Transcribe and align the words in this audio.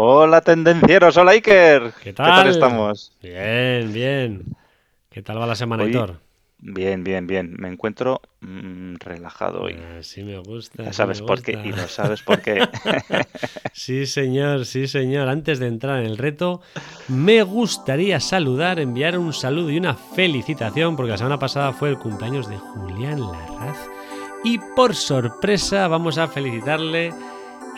Hola, 0.00 0.42
tendencieros. 0.42 1.16
Hola, 1.16 1.32
Iker. 1.32 1.92
¿Qué 2.04 2.12
tal? 2.12 2.46
estamos? 2.46 3.10
Bien, 3.20 3.92
bien. 3.92 4.44
¿Qué 5.10 5.22
tal 5.22 5.40
va 5.40 5.46
la 5.46 5.56
semana, 5.56 5.82
Hoy- 5.82 5.88
Aitor? 5.88 6.20
Bien, 6.60 7.02
bien, 7.02 7.26
bien. 7.26 7.56
Me 7.58 7.66
encuentro 7.66 8.20
mm, 8.40 8.94
relajado 9.00 9.62
hoy. 9.62 9.76
Así 9.98 10.22
me 10.22 10.38
gusta. 10.38 10.84
Ya 10.84 10.92
sabes 10.92 11.20
por 11.20 11.42
qué 11.42 11.60
y 11.64 11.72
lo 11.72 11.88
sabes 11.88 12.22
por 12.22 12.40
qué. 12.40 12.60
Sí, 13.72 14.06
señor, 14.06 14.66
sí, 14.66 14.86
señor. 14.86 15.28
Antes 15.28 15.58
de 15.58 15.66
entrar 15.66 15.98
en 15.98 16.06
el 16.06 16.16
reto, 16.16 16.60
me 17.08 17.42
gustaría 17.42 18.20
saludar, 18.20 18.78
enviar 18.78 19.18
un 19.18 19.32
saludo 19.32 19.70
y 19.70 19.78
una 19.78 19.94
felicitación, 19.94 20.94
porque 20.94 21.10
la 21.12 21.18
semana 21.18 21.40
pasada 21.40 21.72
fue 21.72 21.88
el 21.88 21.98
cumpleaños 21.98 22.48
de 22.48 22.56
Julián 22.56 23.20
Larraz. 23.20 23.78
Y 24.44 24.58
por 24.76 24.94
sorpresa, 24.94 25.88
vamos 25.88 26.18
a 26.18 26.28
felicitarle 26.28 27.12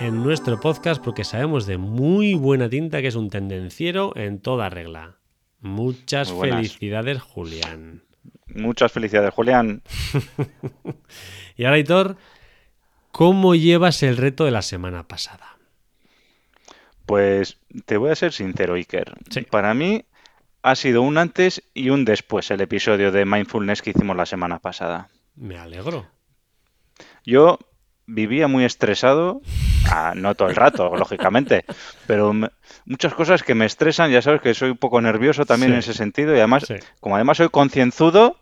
en 0.01 0.23
nuestro 0.23 0.59
podcast, 0.59 1.03
porque 1.05 1.25
sabemos 1.25 1.67
de 1.67 1.77
muy 1.77 2.35
buena 2.35 2.71
tinta 2.71 3.03
que 3.03 3.09
es 3.09 3.17
un 3.17 3.29
tendenciero 3.29 4.17
en 4.17 4.41
toda 4.41 4.71
regla. 4.71 5.19
Muchas 5.61 6.33
felicidades, 6.33 7.21
Julián. 7.21 8.03
Muchas 8.47 8.91
felicidades, 8.91 9.33
Julián. 9.35 9.83
Y 11.57 11.65
ahora, 11.67 11.79
Hitor, 11.79 12.17
¿cómo 13.13 13.55
llevas 13.55 14.03
el 14.03 14.17
reto 14.17 14.47
de 14.47 14.51
la 14.51 14.63
semana 14.63 15.07
pasada? 15.07 15.59
Pues 17.05 17.59
te 17.85 17.99
voy 17.99 18.11
a 18.11 18.17
ser 18.17 18.33
sincero, 18.33 18.75
Iker. 18.75 19.13
Sí. 19.29 19.43
Para 19.43 19.75
mí 19.75 20.07
ha 20.63 20.75
sido 20.75 21.03
un 21.03 21.19
antes 21.19 21.63
y 21.75 21.91
un 21.91 22.07
después 22.07 22.51
el 22.51 22.63
episodio 22.63 23.13
de 23.13 23.27
Mindfulness 23.27 23.83
que 23.83 23.91
hicimos 23.91 24.17
la 24.17 24.25
semana 24.25 24.61
pasada. 24.61 25.11
Me 25.37 25.59
alegro. 25.59 26.07
Yo 27.27 27.59
vivía 28.13 28.49
muy 28.49 28.65
estresado, 28.65 29.41
ah, 29.91 30.13
no 30.17 30.35
todo 30.35 30.49
el 30.49 30.57
rato, 30.57 30.93
lógicamente, 30.97 31.65
pero 32.07 32.33
me- 32.33 32.51
muchas 32.85 33.15
cosas 33.15 33.43
que 33.43 33.55
me 33.55 33.67
estresan, 33.67 34.11
ya 34.11 34.23
sabes 34.23 34.41
que 34.41 34.55
soy 34.55 34.71
un 34.71 34.77
poco 34.77 35.01
nervioso 35.01 35.45
también 35.47 35.71
Sí. 35.71 35.75
en 35.75 35.79
ese 35.81 35.95
sentido 35.95 36.33
y 36.35 36.39
además, 36.39 36.65
Sí. 36.67 36.75
como 37.01 37.15
además 37.17 37.37
soy 37.39 37.49
concienzudo, 37.49 38.37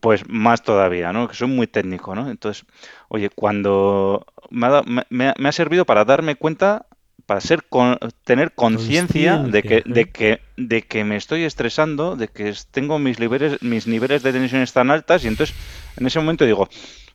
pues 0.00 0.28
más 0.28 0.62
todavía, 0.62 1.12
¿no? 1.12 1.28
Que 1.28 1.34
soy 1.34 1.48
muy 1.48 1.66
técnico, 1.66 2.14
¿no? 2.14 2.30
Entonces, 2.30 2.64
oye, 3.08 3.28
cuando 3.30 4.24
me 4.50 4.66
ha, 4.66 4.70
dado- 4.70 4.84
me- 4.86 5.34
me 5.36 5.48
ha- 5.48 5.52
servido 5.52 5.84
para 5.84 6.04
darme 6.04 6.36
cuenta, 6.36 6.86
para 7.26 7.40
ser 7.40 7.64
con- 7.64 7.98
tener 8.24 8.52
conciencia 8.52 9.38
de 9.38 9.62
que, 9.62 9.82
de 9.86 10.10
que, 10.10 10.40
de 10.56 10.82
que 10.82 11.04
me 11.04 11.16
estoy 11.16 11.44
estresando, 11.44 12.16
de 12.16 12.28
que 12.28 12.52
tengo 12.70 12.98
mis 12.98 13.18
niveles, 13.18 13.62
mis 13.62 13.86
niveles 13.86 14.22
de 14.22 14.32
tensiones 14.32 14.72
tan 14.72 14.90
altas 14.90 15.24
y 15.24 15.28
entonces 15.28 15.56
en 15.96 16.06
ese 16.06 16.18
momento 16.18 16.44
digo, 16.44 16.68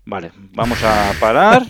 vale, 0.09 0.31
vamos 0.53 0.83
a 0.83 1.13
parar, 1.19 1.63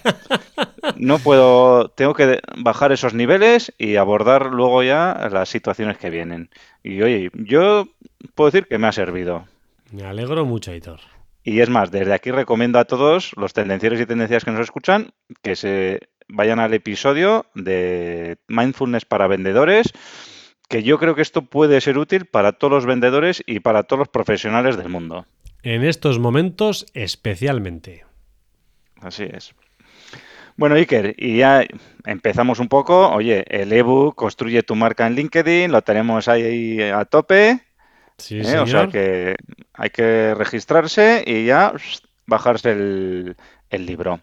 no 0.98 1.20
puedo, 1.20 1.90
tengo 1.90 2.14
que 2.14 2.40
bajar 2.58 2.92
esos 2.92 3.14
niveles 3.14 3.74
y 3.78 3.98
abordar 3.98 4.48
luego 4.48 4.82
ya 4.82 5.30
las 5.32 5.50
situaciones 5.50 5.98
que 5.98 6.10
vienen. 6.10 6.50
Y 6.84 7.02
oye, 7.02 7.30
yo 7.34 7.88
puedo 8.36 8.50
decir 8.50 8.68
que 8.68 8.78
me 8.78 8.88
ha 8.88 8.92
servido. 8.92 9.46
Me 9.92 10.04
alegro 10.04 10.46
mucho, 10.46 10.74
Hitor. 10.74 11.00
Y 11.44 11.62
es 11.62 11.70
más, 11.70 11.92
desde 11.92 12.14
aquí 12.14 12.32
recomiendo 12.32 12.80
a 12.80 12.86
todos 12.86 13.32
los 13.36 13.54
tendencieros 13.54 14.00
y 14.00 14.06
tendencias 14.06 14.46
que 14.46 14.52
nos 14.52 14.62
escuchan 14.62 15.12
que 15.42 15.56
se 15.56 16.00
vayan 16.28 16.60
al 16.60 16.74
episodio 16.74 17.46
de 17.56 18.38
Mindfulness 18.48 19.06
para 19.06 19.28
vendedores, 19.28 19.92
que 20.68 20.84
yo 20.84 21.00
creo 21.00 21.16
que 21.16 21.24
esto 21.24 21.44
puede 21.44 21.82
ser 21.82 21.98
útil 21.98 22.26
para 22.26 22.54
todos 22.54 22.72
los 22.72 22.86
vendedores 22.86 23.44
y 23.46 23.62
para 23.62 23.84
todos 23.84 24.00
los 24.00 24.10
profesionales 24.10 24.78
del 24.78 24.90
mundo. 24.90 25.26
En 25.64 25.84
estos 25.84 26.20
momentos, 26.20 26.86
especialmente. 26.94 28.06
Así 29.02 29.24
es. 29.24 29.54
Bueno, 30.58 30.76
Iker, 30.76 31.16
y 31.18 31.38
ya 31.38 31.66
empezamos 32.06 32.60
un 32.60 32.68
poco. 32.68 33.10
Oye, 33.10 33.46
el 33.48 33.72
ebook 33.72 34.16
Construye 34.16 34.64
tu 34.64 34.76
marca 34.76 35.08
en 35.08 35.16
LinkedIn, 35.16 35.72
lo 35.72 35.82
tenemos 35.82 36.28
ahí 36.28 36.82
a 36.82 37.06
tope. 37.06 37.62
Sí, 38.18 38.40
¿eh? 38.40 38.44
señor. 38.44 38.64
O 38.64 38.68
sea 38.68 38.88
que 38.88 39.36
hay 39.74 39.90
que 39.90 40.36
registrarse 40.36 41.24
y 41.26 41.46
ya 41.46 41.74
bajarse 42.26 42.72
el, 42.72 43.38
el 43.70 43.86
libro. 43.86 44.20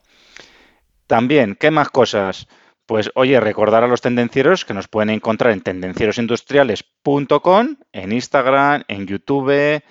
También, 1.06 1.56
¿qué 1.58 1.70
más 1.70 1.88
cosas? 1.88 2.46
Pues 2.86 3.10
oye, 3.14 3.40
recordar 3.40 3.82
a 3.82 3.88
los 3.88 4.00
tendencieros 4.00 4.64
que 4.64 4.72
nos 4.74 4.88
pueden 4.88 5.10
encontrar 5.10 5.52
en 5.52 5.62
tendencierosindustriales.com, 5.62 7.76
en 7.92 8.12
Instagram, 8.12 8.84
en 8.86 9.06
YouTube, 9.06 9.50
eh, 9.50 9.82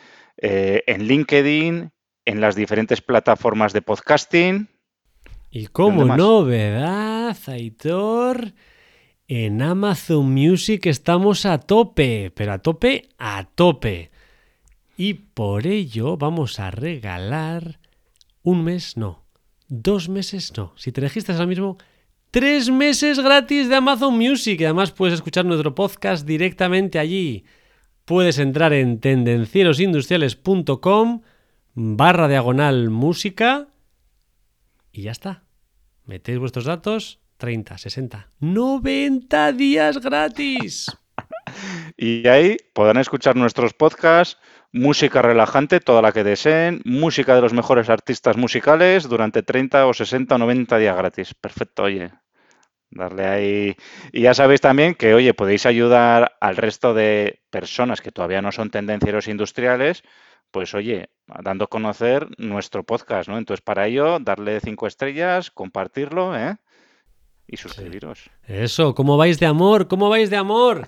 en 0.88 1.04
LinkedIn, 1.04 1.92
en 2.26 2.42
las 2.42 2.56
diferentes 2.56 3.02
plataformas 3.02 3.74
de 3.74 3.82
podcasting. 3.82 4.70
Y 5.58 5.68
como 5.68 6.00
¿Dónde 6.00 6.10
más? 6.10 6.18
novedad, 6.18 7.38
Aitor, 7.48 8.52
en 9.30 9.62
Amazon 9.62 10.34
Music 10.34 10.86
estamos 10.86 11.46
a 11.46 11.60
tope, 11.60 12.30
pero 12.36 12.52
a 12.52 12.60
tope, 12.60 13.08
a 13.18 13.48
tope. 13.56 14.12
Y 14.98 15.14
por 15.14 15.66
ello 15.66 16.18
vamos 16.18 16.60
a 16.60 16.72
regalar 16.72 17.80
un 18.44 18.66
mes, 18.66 18.98
no, 18.98 19.24
dos 19.70 20.10
meses, 20.10 20.52
no. 20.58 20.74
Si 20.76 20.92
te 20.92 21.00
registras 21.00 21.38
ahora 21.38 21.48
mismo, 21.48 21.78
tres 22.32 22.70
meses 22.70 23.22
gratis 23.22 23.70
de 23.70 23.78
Amazon 23.78 24.18
Music. 24.18 24.60
Y 24.60 24.66
además 24.66 24.92
puedes 24.92 25.14
escuchar 25.14 25.46
nuestro 25.46 25.74
podcast 25.74 26.28
directamente 26.28 27.00
allí. 27.00 27.46
Puedes 28.04 28.40
entrar 28.40 28.74
en 28.74 29.00
tendencierosindustriales.com 29.00 31.22
barra 31.76 32.28
diagonal 32.28 32.90
música 32.90 33.70
y 34.92 35.04
ya 35.04 35.12
está. 35.12 35.45
Metéis 36.06 36.38
vuestros 36.38 36.66
datos, 36.66 37.20
30, 37.38 37.78
60, 37.78 38.30
90 38.40 39.52
días 39.54 40.00
gratis. 40.00 40.86
Y 41.98 42.28
ahí 42.28 42.58
podrán 42.74 42.98
escuchar 42.98 43.36
nuestros 43.38 43.74
podcasts, 43.74 44.38
música 44.74 45.22
relajante, 45.22 45.80
toda 45.80 46.02
la 46.02 46.12
que 46.12 46.24
deseen, 46.26 46.82
música 46.84 47.36
de 47.36 47.42
los 47.42 47.54
mejores 47.54 47.90
artistas 47.90 48.36
musicales 48.36 49.08
durante 49.08 49.44
30 49.44 49.88
o 49.88 49.94
60 49.94 50.36
o 50.36 50.38
90 50.38 50.78
días 50.78 50.98
gratis. 50.98 51.34
Perfecto, 51.34 51.84
oye. 51.84 52.12
Darle 52.90 53.26
ahí. 53.26 53.76
Y 54.12 54.22
ya 54.22 54.34
sabéis 54.34 54.60
también 54.60 54.96
que, 54.96 55.14
oye, 55.14 55.34
podéis 55.34 55.66
ayudar 55.66 56.36
al 56.42 56.58
resto 56.58 56.94
de 56.94 57.42
personas 57.50 58.02
que 58.02 58.12
todavía 58.12 58.42
no 58.42 58.52
son 58.52 58.70
tendencieros 58.70 59.28
industriales, 59.28 60.04
pues 60.56 60.74
oye, 60.74 61.10
dando 61.44 61.66
a 61.66 61.68
conocer 61.68 62.30
nuestro 62.38 62.86
podcast, 62.86 63.28
¿no? 63.28 63.38
Entonces, 63.38 63.62
para 63.62 63.88
ello, 63.88 64.20
darle 64.20 64.62
cinco 64.62 64.88
estrellas, 64.88 65.52
compartirlo, 65.52 66.34
¿eh? 66.34 66.56
Y 67.46 67.58
suscribiros. 67.58 68.30
Eso, 68.48 68.96
¿cómo 68.96 69.18
vais 69.18 69.38
de 69.38 69.48
amor? 69.48 69.90
¿Cómo 69.90 70.08
vais 70.08 70.30
de 70.30 70.38
amor? 70.38 70.88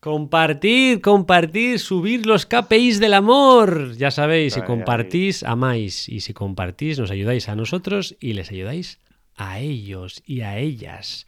Compartir, 0.00 1.00
compartir, 1.00 1.78
subir 1.78 2.26
los 2.26 2.44
KPIs 2.44 3.00
del 3.00 3.14
amor. 3.14 3.96
Ya 3.96 4.10
sabéis, 4.10 4.52
si 4.52 4.60
compartís, 4.60 5.44
amáis. 5.44 6.06
Y 6.06 6.20
si 6.20 6.34
compartís, 6.34 6.98
nos 6.98 7.10
ayudáis 7.10 7.48
a 7.48 7.56
nosotros 7.56 8.16
y 8.20 8.34
les 8.34 8.50
ayudáis 8.50 8.98
a 9.34 9.60
ellos 9.60 10.22
y 10.26 10.42
a 10.42 10.58
ellas. 10.58 11.26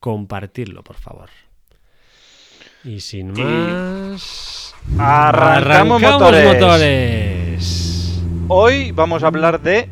Compartirlo, 0.00 0.82
por 0.82 0.96
favor. 0.96 1.28
Y 2.84 3.00
sin 3.00 3.32
más... 3.32 4.71
¡Arrancamos 4.98 6.02
motores! 6.02 6.44
motores! 6.44 8.22
Hoy 8.48 8.92
vamos 8.92 9.22
a 9.22 9.28
hablar 9.28 9.62
de 9.62 9.88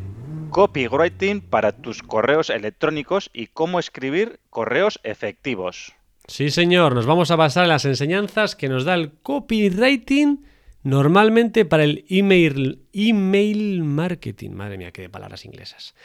copywriting 0.49 1.41
para 1.41 1.71
tus 1.71 2.03
correos 2.03 2.49
electrónicos 2.49 3.29
y 3.33 3.47
cómo 3.47 3.79
escribir 3.79 4.39
correos 4.49 4.99
efectivos. 5.03 5.93
Sí, 6.27 6.51
señor, 6.51 6.93
nos 6.93 7.05
vamos 7.05 7.31
a 7.31 7.35
basar 7.35 7.63
en 7.63 7.69
las 7.69 7.85
enseñanzas 7.85 8.55
que 8.55 8.69
nos 8.69 8.85
da 8.85 8.93
el 8.93 9.11
copywriting 9.23 10.45
normalmente 10.83 11.65
para 11.65 11.83
el 11.83 12.05
email, 12.09 12.83
email 12.93 13.83
marketing. 13.83 14.51
Madre 14.51 14.77
mía, 14.77 14.91
qué 14.91 15.03
de 15.03 15.09
palabras 15.09 15.45
inglesas. 15.45 15.95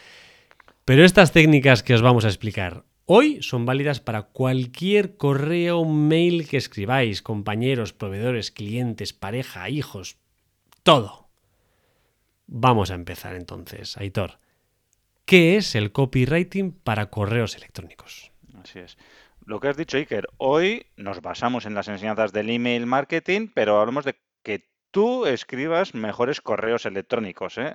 Pero 0.84 1.04
estas 1.04 1.32
técnicas 1.32 1.82
que 1.82 1.94
os 1.94 2.02
vamos 2.02 2.24
a 2.24 2.28
explicar 2.28 2.84
hoy 3.06 3.42
son 3.42 3.64
válidas 3.64 4.00
para 4.00 4.22
cualquier 4.22 5.16
correo, 5.16 5.84
mail 5.84 6.48
que 6.48 6.56
escribáis, 6.58 7.22
compañeros, 7.22 7.92
proveedores, 7.92 8.50
clientes, 8.50 9.12
pareja, 9.12 9.70
hijos, 9.70 10.18
todo. 10.82 11.28
Vamos 12.46 12.90
a 12.90 12.94
empezar 12.94 13.34
entonces, 13.34 13.96
Aitor. 13.96 14.38
¿Qué 15.24 15.56
es 15.56 15.74
el 15.74 15.90
copywriting 15.90 16.70
para 16.70 17.10
correos 17.10 17.56
electrónicos? 17.56 18.30
Así 18.62 18.78
es. 18.78 18.96
lo 19.44 19.58
que 19.58 19.68
has 19.68 19.76
dicho, 19.76 19.96
Iker, 19.96 20.28
hoy 20.38 20.86
nos 20.96 21.20
basamos 21.20 21.66
en 21.66 21.74
las 21.74 21.88
enseñanzas 21.88 22.32
del 22.32 22.50
email 22.50 22.86
marketing, 22.86 23.48
pero 23.52 23.80
hablamos 23.80 24.04
de 24.04 24.16
que 24.42 24.68
tú 24.92 25.26
escribas 25.26 25.94
mejores 25.94 26.40
correos 26.40 26.86
electrónicos, 26.86 27.58
¿eh? 27.58 27.74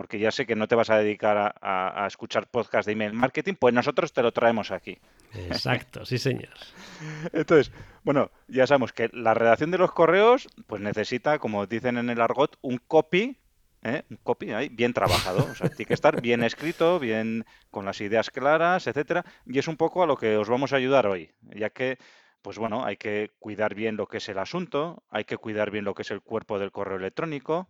Porque 0.00 0.18
ya 0.18 0.30
sé 0.30 0.46
que 0.46 0.56
no 0.56 0.66
te 0.66 0.74
vas 0.74 0.88
a 0.88 0.96
dedicar 0.96 1.36
a, 1.60 2.04
a 2.04 2.06
escuchar 2.06 2.46
podcast 2.46 2.86
de 2.86 2.92
email 2.92 3.12
marketing, 3.12 3.52
pues 3.52 3.74
nosotros 3.74 4.14
te 4.14 4.22
lo 4.22 4.32
traemos 4.32 4.70
aquí. 4.70 4.96
Exacto, 5.34 6.06
sí, 6.06 6.16
señor. 6.16 6.54
Entonces, 7.34 7.70
bueno, 8.02 8.30
ya 8.48 8.66
sabemos 8.66 8.94
que 8.94 9.10
la 9.12 9.34
redacción 9.34 9.70
de 9.70 9.76
los 9.76 9.92
correos, 9.92 10.48
pues 10.66 10.80
necesita, 10.80 11.38
como 11.38 11.66
dicen 11.66 11.98
en 11.98 12.08
el 12.08 12.18
argot, 12.22 12.56
un 12.62 12.78
copy 12.78 13.36
¿eh? 13.82 14.04
un 14.08 14.16
copy 14.22 14.52
ahí 14.52 14.70
bien 14.70 14.94
trabajado. 14.94 15.44
O 15.44 15.54
sea, 15.54 15.68
tiene 15.68 15.84
que 15.84 15.92
estar 15.92 16.22
bien 16.22 16.42
escrito, 16.44 16.98
bien 16.98 17.44
con 17.70 17.84
las 17.84 18.00
ideas 18.00 18.30
claras, 18.30 18.86
etcétera. 18.86 19.26
Y 19.44 19.58
es 19.58 19.68
un 19.68 19.76
poco 19.76 20.02
a 20.02 20.06
lo 20.06 20.16
que 20.16 20.38
os 20.38 20.48
vamos 20.48 20.72
a 20.72 20.76
ayudar 20.76 21.08
hoy, 21.08 21.30
ya 21.42 21.68
que, 21.68 21.98
pues 22.40 22.56
bueno, 22.56 22.86
hay 22.86 22.96
que 22.96 23.32
cuidar 23.38 23.74
bien 23.74 23.98
lo 23.98 24.06
que 24.06 24.16
es 24.16 24.30
el 24.30 24.38
asunto, 24.38 25.02
hay 25.10 25.24
que 25.24 25.36
cuidar 25.36 25.70
bien 25.70 25.84
lo 25.84 25.92
que 25.92 26.02
es 26.02 26.10
el 26.10 26.22
cuerpo 26.22 26.58
del 26.58 26.72
correo 26.72 26.96
electrónico. 26.96 27.68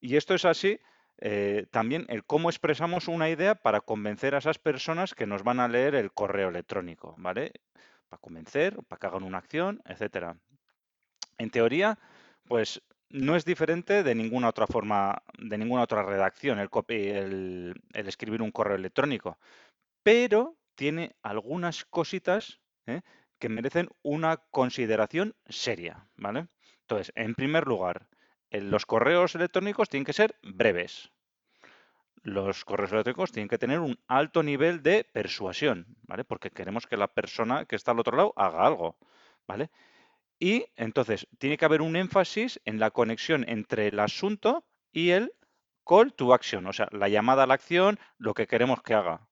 Y 0.00 0.16
esto 0.16 0.34
es 0.34 0.46
así. 0.46 0.80
Eh, 1.20 1.66
también 1.70 2.06
el 2.08 2.24
cómo 2.24 2.48
expresamos 2.48 3.08
una 3.08 3.28
idea 3.28 3.56
para 3.56 3.80
convencer 3.80 4.34
a 4.34 4.38
esas 4.38 4.58
personas 4.58 5.14
que 5.14 5.26
nos 5.26 5.42
van 5.42 5.60
a 5.60 5.68
leer 5.68 5.94
el 5.94 6.12
correo 6.12 6.48
electrónico, 6.48 7.14
¿vale? 7.18 7.52
Para 8.08 8.20
convencer, 8.20 8.76
para 8.86 9.00
que 9.00 9.06
hagan 9.06 9.24
una 9.24 9.38
acción, 9.38 9.82
etcétera. 9.84 10.36
En 11.38 11.50
teoría, 11.50 11.98
pues 12.44 12.82
no 13.10 13.36
es 13.36 13.44
diferente 13.44 14.02
de 14.02 14.14
ninguna 14.14 14.48
otra 14.48 14.66
forma, 14.66 15.22
de 15.38 15.58
ninguna 15.58 15.82
otra 15.82 16.02
redacción, 16.02 16.58
el, 16.58 17.74
escribir 17.92 18.42
un 18.42 18.52
correo 18.52 18.76
electrónico, 18.76 19.38
pero 20.02 20.56
tiene 20.74 21.16
algunas 21.22 21.84
cositas 21.84 22.60
¿eh? 22.86 23.00
que 23.38 23.48
merecen 23.48 23.88
una 24.02 24.36
consideración 24.36 25.34
seria, 25.46 26.08
¿vale? 26.16 26.46
Entonces, 26.82 27.12
en 27.16 27.34
primer 27.34 27.66
lugar, 27.66 28.06
los 28.50 28.86
correos 28.86 29.34
electrónicos 29.34 29.88
tienen 29.88 30.04
que 30.04 30.12
ser 30.12 30.36
breves. 30.42 31.10
Los 32.22 32.64
correos 32.64 32.92
electrónicos 32.92 33.32
tienen 33.32 33.48
que 33.48 33.58
tener 33.58 33.80
un 33.80 33.98
alto 34.06 34.42
nivel 34.42 34.82
de 34.82 35.04
persuasión, 35.04 35.86
¿vale? 36.02 36.24
Porque 36.24 36.50
queremos 36.50 36.86
que 36.86 36.96
la 36.96 37.08
persona 37.08 37.64
que 37.64 37.76
está 37.76 37.92
al 37.92 38.00
otro 38.00 38.16
lado 38.16 38.32
haga 38.36 38.66
algo, 38.66 38.98
¿vale? 39.46 39.70
Y 40.38 40.66
entonces 40.76 41.26
tiene 41.38 41.56
que 41.56 41.64
haber 41.64 41.82
un 41.82 41.96
énfasis 41.96 42.60
en 42.64 42.78
la 42.78 42.90
conexión 42.90 43.44
entre 43.48 43.88
el 43.88 43.98
asunto 44.00 44.64
y 44.92 45.10
el 45.10 45.32
call 45.84 46.12
to 46.14 46.34
action, 46.34 46.66
o 46.66 46.72
sea, 46.72 46.88
la 46.92 47.08
llamada 47.08 47.44
a 47.44 47.46
la 47.46 47.54
acción, 47.54 47.98
lo 48.18 48.34
que 48.34 48.46
queremos 48.46 48.82
que 48.82 48.94
haga. 48.94 49.27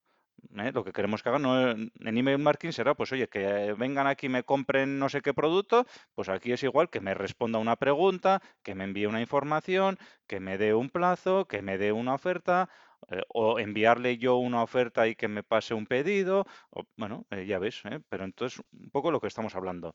¿Eh? 0.59 0.73
Lo 0.73 0.85
que 0.85 0.93
queremos 0.93 1.23
que 1.23 1.29
haga 1.29 1.39
no, 1.39 1.71
en 1.71 1.91
email 2.01 2.39
marketing 2.39 2.73
será, 2.73 2.95
pues 2.95 3.13
oye, 3.13 3.29
que 3.29 3.75
vengan 3.79 4.07
aquí 4.07 4.27
y 4.27 4.29
me 4.29 4.43
compren 4.43 4.99
no 4.99 5.09
sé 5.09 5.23
qué 5.23 5.35
producto, 5.35 5.87
pues 6.15 6.29
aquí 6.29 6.53
es 6.53 6.63
igual 6.63 6.91
que 6.91 7.01
me 7.01 7.15
responda 7.15 7.59
una 7.59 7.77
pregunta, 7.77 8.43
que 8.63 8.75
me 8.75 8.85
envíe 8.85 9.07
una 9.07 9.21
información, 9.21 9.99
que 10.27 10.41
me 10.41 10.59
dé 10.59 10.75
un 10.75 10.91
plazo, 10.91 11.47
que 11.47 11.63
me 11.63 11.79
dé 11.79 11.93
una 11.93 12.15
oferta, 12.15 12.69
eh, 13.11 13.23
o 13.29 13.59
enviarle 13.59 14.19
yo 14.19 14.37
una 14.37 14.63
oferta 14.63 15.07
y 15.07 15.15
que 15.15 15.29
me 15.29 15.43
pase 15.43 15.75
un 15.75 15.87
pedido, 15.87 16.47
o, 16.71 16.85
bueno, 16.97 17.27
eh, 17.31 17.47
ya 17.47 17.59
ves, 17.59 17.83
pero 18.09 18.25
entonces 18.25 18.63
un 18.73 18.91
poco 18.91 19.11
lo 19.11 19.21
que 19.21 19.29
estamos 19.29 19.55
hablando. 19.55 19.95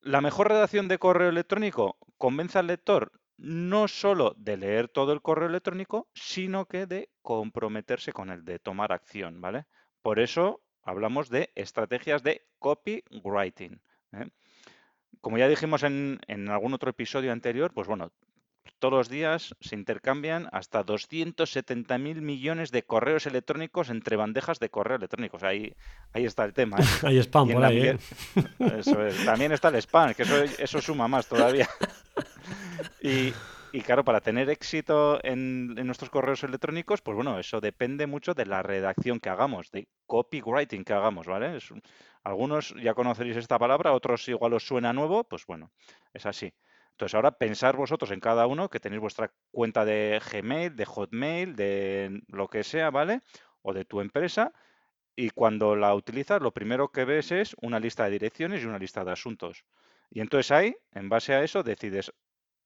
La 0.00 0.20
mejor 0.20 0.48
redacción 0.48 0.86
de 0.88 0.98
correo 0.98 1.28
electrónico 1.28 1.98
convence 2.18 2.58
al 2.58 2.68
lector 2.68 3.12
no 3.38 3.86
solo 3.88 4.34
de 4.36 4.56
leer 4.56 4.88
todo 4.88 5.12
el 5.12 5.22
correo 5.22 5.48
electrónico, 5.48 6.08
sino 6.12 6.66
que 6.66 6.86
de 6.86 7.10
comprometerse 7.22 8.12
con 8.12 8.30
el 8.30 8.44
de 8.44 8.58
tomar 8.58 8.92
acción, 8.92 9.40
¿vale? 9.40 9.66
Por 10.02 10.18
eso 10.18 10.60
hablamos 10.82 11.30
de 11.30 11.50
estrategias 11.54 12.22
de 12.22 12.46
copywriting. 12.58 13.80
¿eh? 14.12 14.28
Como 15.20 15.38
ya 15.38 15.48
dijimos 15.48 15.82
en, 15.84 16.18
en 16.26 16.48
algún 16.48 16.74
otro 16.74 16.90
episodio 16.90 17.32
anterior, 17.32 17.72
pues 17.72 17.86
bueno, 17.86 18.12
todos 18.78 18.94
los 18.94 19.08
días 19.08 19.54
se 19.60 19.74
intercambian 19.74 20.48
hasta 20.52 20.84
270.000 20.84 22.20
millones 22.20 22.70
de 22.70 22.84
correos 22.84 23.26
electrónicos 23.26 23.90
entre 23.90 24.16
bandejas 24.16 24.58
de 24.58 24.70
correo 24.70 24.96
electrónicos. 24.96 25.42
Ahí, 25.42 25.74
ahí 26.12 26.24
está 26.24 26.44
el 26.44 26.52
tema. 26.52 26.78
¿eh? 26.78 26.82
Hay 27.06 27.18
spam 27.18 27.48
por 27.48 27.64
ahí, 27.64 27.88
¿eh? 27.88 27.98
Eso 28.78 29.04
es. 29.04 29.24
También 29.24 29.52
está 29.52 29.68
el 29.68 29.76
spam, 29.76 30.14
que 30.14 30.22
eso, 30.22 30.42
eso 30.42 30.80
suma 30.80 31.08
más 31.08 31.26
todavía. 31.26 31.68
Y, 33.00 33.32
claro, 33.82 34.04
para 34.04 34.20
tener 34.20 34.50
éxito 34.50 35.20
en, 35.22 35.74
nuestros 35.74 36.10
correos 36.10 36.42
electrónicos, 36.42 37.00
pues 37.00 37.14
bueno, 37.14 37.38
eso 37.38 37.60
depende 37.60 38.06
mucho 38.06 38.34
de 38.34 38.46
la 38.46 38.62
redacción 38.62 39.20
que 39.20 39.28
hagamos, 39.28 39.70
de 39.70 39.88
copywriting 40.06 40.84
que 40.84 40.92
hagamos, 40.92 41.26
¿vale? 41.26 41.58
Algunos 42.24 42.74
ya 42.82 42.94
conoceréis 42.94 43.36
esta 43.36 43.58
palabra, 43.58 43.92
otros 43.92 44.28
igual 44.28 44.54
os 44.54 44.66
suena 44.66 44.92
nuevo, 44.92 45.24
pues 45.24 45.46
bueno, 45.46 45.70
es 46.12 46.26
así. 46.26 46.52
Entonces 46.92 47.14
ahora 47.14 47.30
pensar 47.30 47.76
vosotros 47.76 48.10
en 48.10 48.18
cada 48.18 48.48
uno 48.48 48.68
que 48.68 48.80
tenéis 48.80 49.00
vuestra 49.00 49.32
cuenta 49.52 49.84
de 49.84 50.20
Gmail, 50.32 50.74
de 50.74 50.84
Hotmail, 50.84 51.54
de 51.54 52.22
lo 52.26 52.48
que 52.48 52.64
sea, 52.64 52.90
¿vale? 52.90 53.20
O 53.62 53.72
de 53.72 53.84
tu 53.84 54.00
empresa. 54.00 54.52
Y 55.14 55.30
cuando 55.30 55.76
la 55.76 55.94
utilizas, 55.94 56.42
lo 56.42 56.52
primero 56.52 56.90
que 56.90 57.04
ves 57.04 57.30
es 57.30 57.54
una 57.60 57.78
lista 57.78 58.04
de 58.04 58.10
direcciones 58.10 58.62
y 58.62 58.66
una 58.66 58.80
lista 58.80 59.04
de 59.04 59.12
asuntos. 59.12 59.64
Y 60.10 60.20
entonces 60.20 60.50
ahí, 60.50 60.76
en 60.92 61.08
base 61.08 61.34
a 61.34 61.44
eso, 61.44 61.62
decides, 61.62 62.12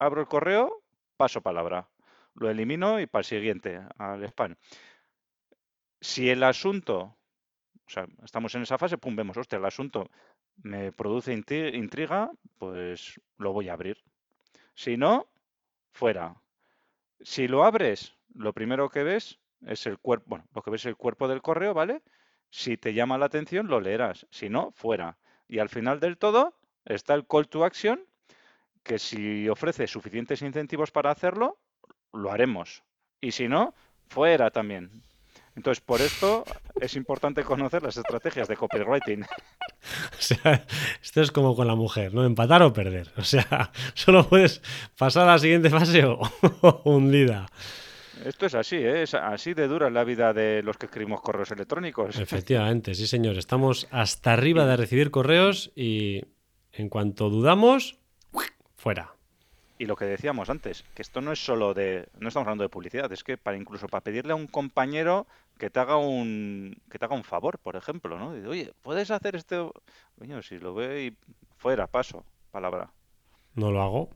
abro 0.04 0.20
el 0.20 0.26
correo, 0.26 0.82
paso 1.16 1.40
palabra. 1.40 1.88
Lo 2.34 2.48
elimino 2.48 3.00
y 3.00 3.06
para 3.06 3.20
el 3.20 3.26
siguiente, 3.26 3.80
al 3.98 4.24
spam. 4.24 4.56
Si 6.00 6.30
el 6.30 6.42
asunto, 6.42 6.98
o 7.00 7.88
sea, 7.88 8.06
estamos 8.24 8.54
en 8.54 8.62
esa 8.62 8.78
fase, 8.78 8.98
pum, 8.98 9.14
vemos, 9.14 9.36
hostia, 9.36 9.58
el 9.58 9.64
asunto 9.64 10.10
me 10.62 10.92
produce 10.92 11.36
intri- 11.36 11.74
intriga, 11.74 12.30
pues 12.58 13.20
lo 13.38 13.52
voy 13.52 13.68
a 13.68 13.74
abrir. 13.74 14.02
Si 14.74 14.96
no, 14.96 15.28
fuera. 15.92 16.34
Si 17.20 17.46
lo 17.46 17.64
abres, 17.64 18.16
lo 18.34 18.52
primero 18.52 18.88
que 18.88 19.02
ves 19.02 19.38
es 19.66 19.86
el 19.86 19.98
cuerpo, 19.98 20.24
bueno, 20.28 20.46
lo 20.54 20.62
que 20.62 20.70
ves 20.70 20.82
es 20.82 20.86
el 20.86 20.96
cuerpo 20.96 21.28
del 21.28 21.42
correo, 21.42 21.74
¿vale? 21.74 22.02
Si 22.50 22.76
te 22.76 22.94
llama 22.94 23.18
la 23.18 23.26
atención, 23.26 23.68
lo 23.68 23.80
leerás. 23.80 24.26
Si 24.30 24.48
no, 24.48 24.72
fuera. 24.72 25.18
Y 25.46 25.58
al 25.58 25.68
final 25.68 26.00
del 26.00 26.18
todo 26.18 26.56
está 26.84 27.14
el 27.14 27.26
call 27.26 27.48
to 27.48 27.64
action, 27.64 28.04
que 28.82 28.98
si 28.98 29.48
ofrece 29.48 29.86
suficientes 29.86 30.42
incentivos 30.42 30.90
para 30.90 31.10
hacerlo, 31.10 31.58
lo 32.12 32.30
haremos. 32.30 32.82
Y 33.20 33.32
si 33.32 33.48
no, 33.48 33.74
fuera 34.08 34.50
también. 34.50 35.02
Entonces, 35.54 35.82
por 35.82 36.00
esto 36.00 36.44
es 36.80 36.96
importante 36.96 37.44
conocer 37.44 37.82
las 37.82 37.96
estrategias 37.96 38.48
de 38.48 38.56
copywriting. 38.56 39.24
O 39.84 40.24
sea, 40.24 40.64
esto 41.02 41.20
es 41.22 41.32
como 41.32 41.56
con 41.56 41.66
la 41.66 41.74
mujer, 41.74 42.14
¿no? 42.14 42.24
Empatar 42.24 42.62
o 42.62 42.72
perder. 42.72 43.10
O 43.16 43.24
sea, 43.24 43.72
solo 43.94 44.28
puedes 44.28 44.62
pasar 44.96 45.24
a 45.28 45.32
la 45.32 45.38
siguiente 45.40 45.70
fase 45.70 46.04
o, 46.04 46.20
o 46.60 46.82
hundida. 46.84 47.46
Esto 48.24 48.46
es 48.46 48.54
así, 48.54 48.76
¿eh? 48.76 49.02
Es 49.02 49.14
así 49.14 49.54
de 49.54 49.66
dura 49.66 49.90
la 49.90 50.04
vida 50.04 50.32
de 50.32 50.62
los 50.62 50.76
que 50.76 50.86
escribimos 50.86 51.20
correos 51.20 51.50
electrónicos. 51.50 52.16
Efectivamente, 52.16 52.94
sí, 52.94 53.08
señor. 53.08 53.36
Estamos 53.36 53.88
hasta 53.90 54.32
arriba 54.32 54.64
de 54.66 54.76
recibir 54.76 55.10
correos 55.10 55.72
y 55.74 56.22
en 56.72 56.88
cuanto 56.88 57.28
dudamos, 57.28 57.98
fuera. 58.82 59.12
Y 59.78 59.86
lo 59.86 59.96
que 59.96 60.04
decíamos 60.04 60.50
antes, 60.50 60.84
que 60.94 61.02
esto 61.02 61.20
no 61.20 61.32
es 61.32 61.44
solo 61.44 61.72
de, 61.72 62.08
no 62.18 62.28
estamos 62.28 62.46
hablando 62.46 62.64
de 62.64 62.68
publicidad, 62.68 63.10
es 63.12 63.22
que 63.22 63.38
para 63.38 63.56
incluso 63.56 63.86
para 63.86 64.02
pedirle 64.02 64.32
a 64.32 64.36
un 64.36 64.48
compañero 64.48 65.26
que 65.56 65.70
te 65.70 65.78
haga 65.78 65.96
un, 65.96 66.76
que 66.90 66.98
te 66.98 67.04
haga 67.04 67.14
un 67.14 67.24
favor, 67.24 67.58
por 67.58 67.76
ejemplo, 67.76 68.18
¿no? 68.18 68.34
Dice, 68.34 68.48
Oye, 68.48 68.72
¿puedes 68.82 69.10
hacer 69.10 69.36
esto? 69.36 69.72
Coño, 70.18 70.42
si 70.42 70.58
lo 70.58 70.74
ve 70.74 71.06
y 71.06 71.16
fuera, 71.56 71.86
paso, 71.86 72.24
palabra. 72.50 72.90
No 73.54 73.70
lo 73.70 73.82
hago 73.82 74.10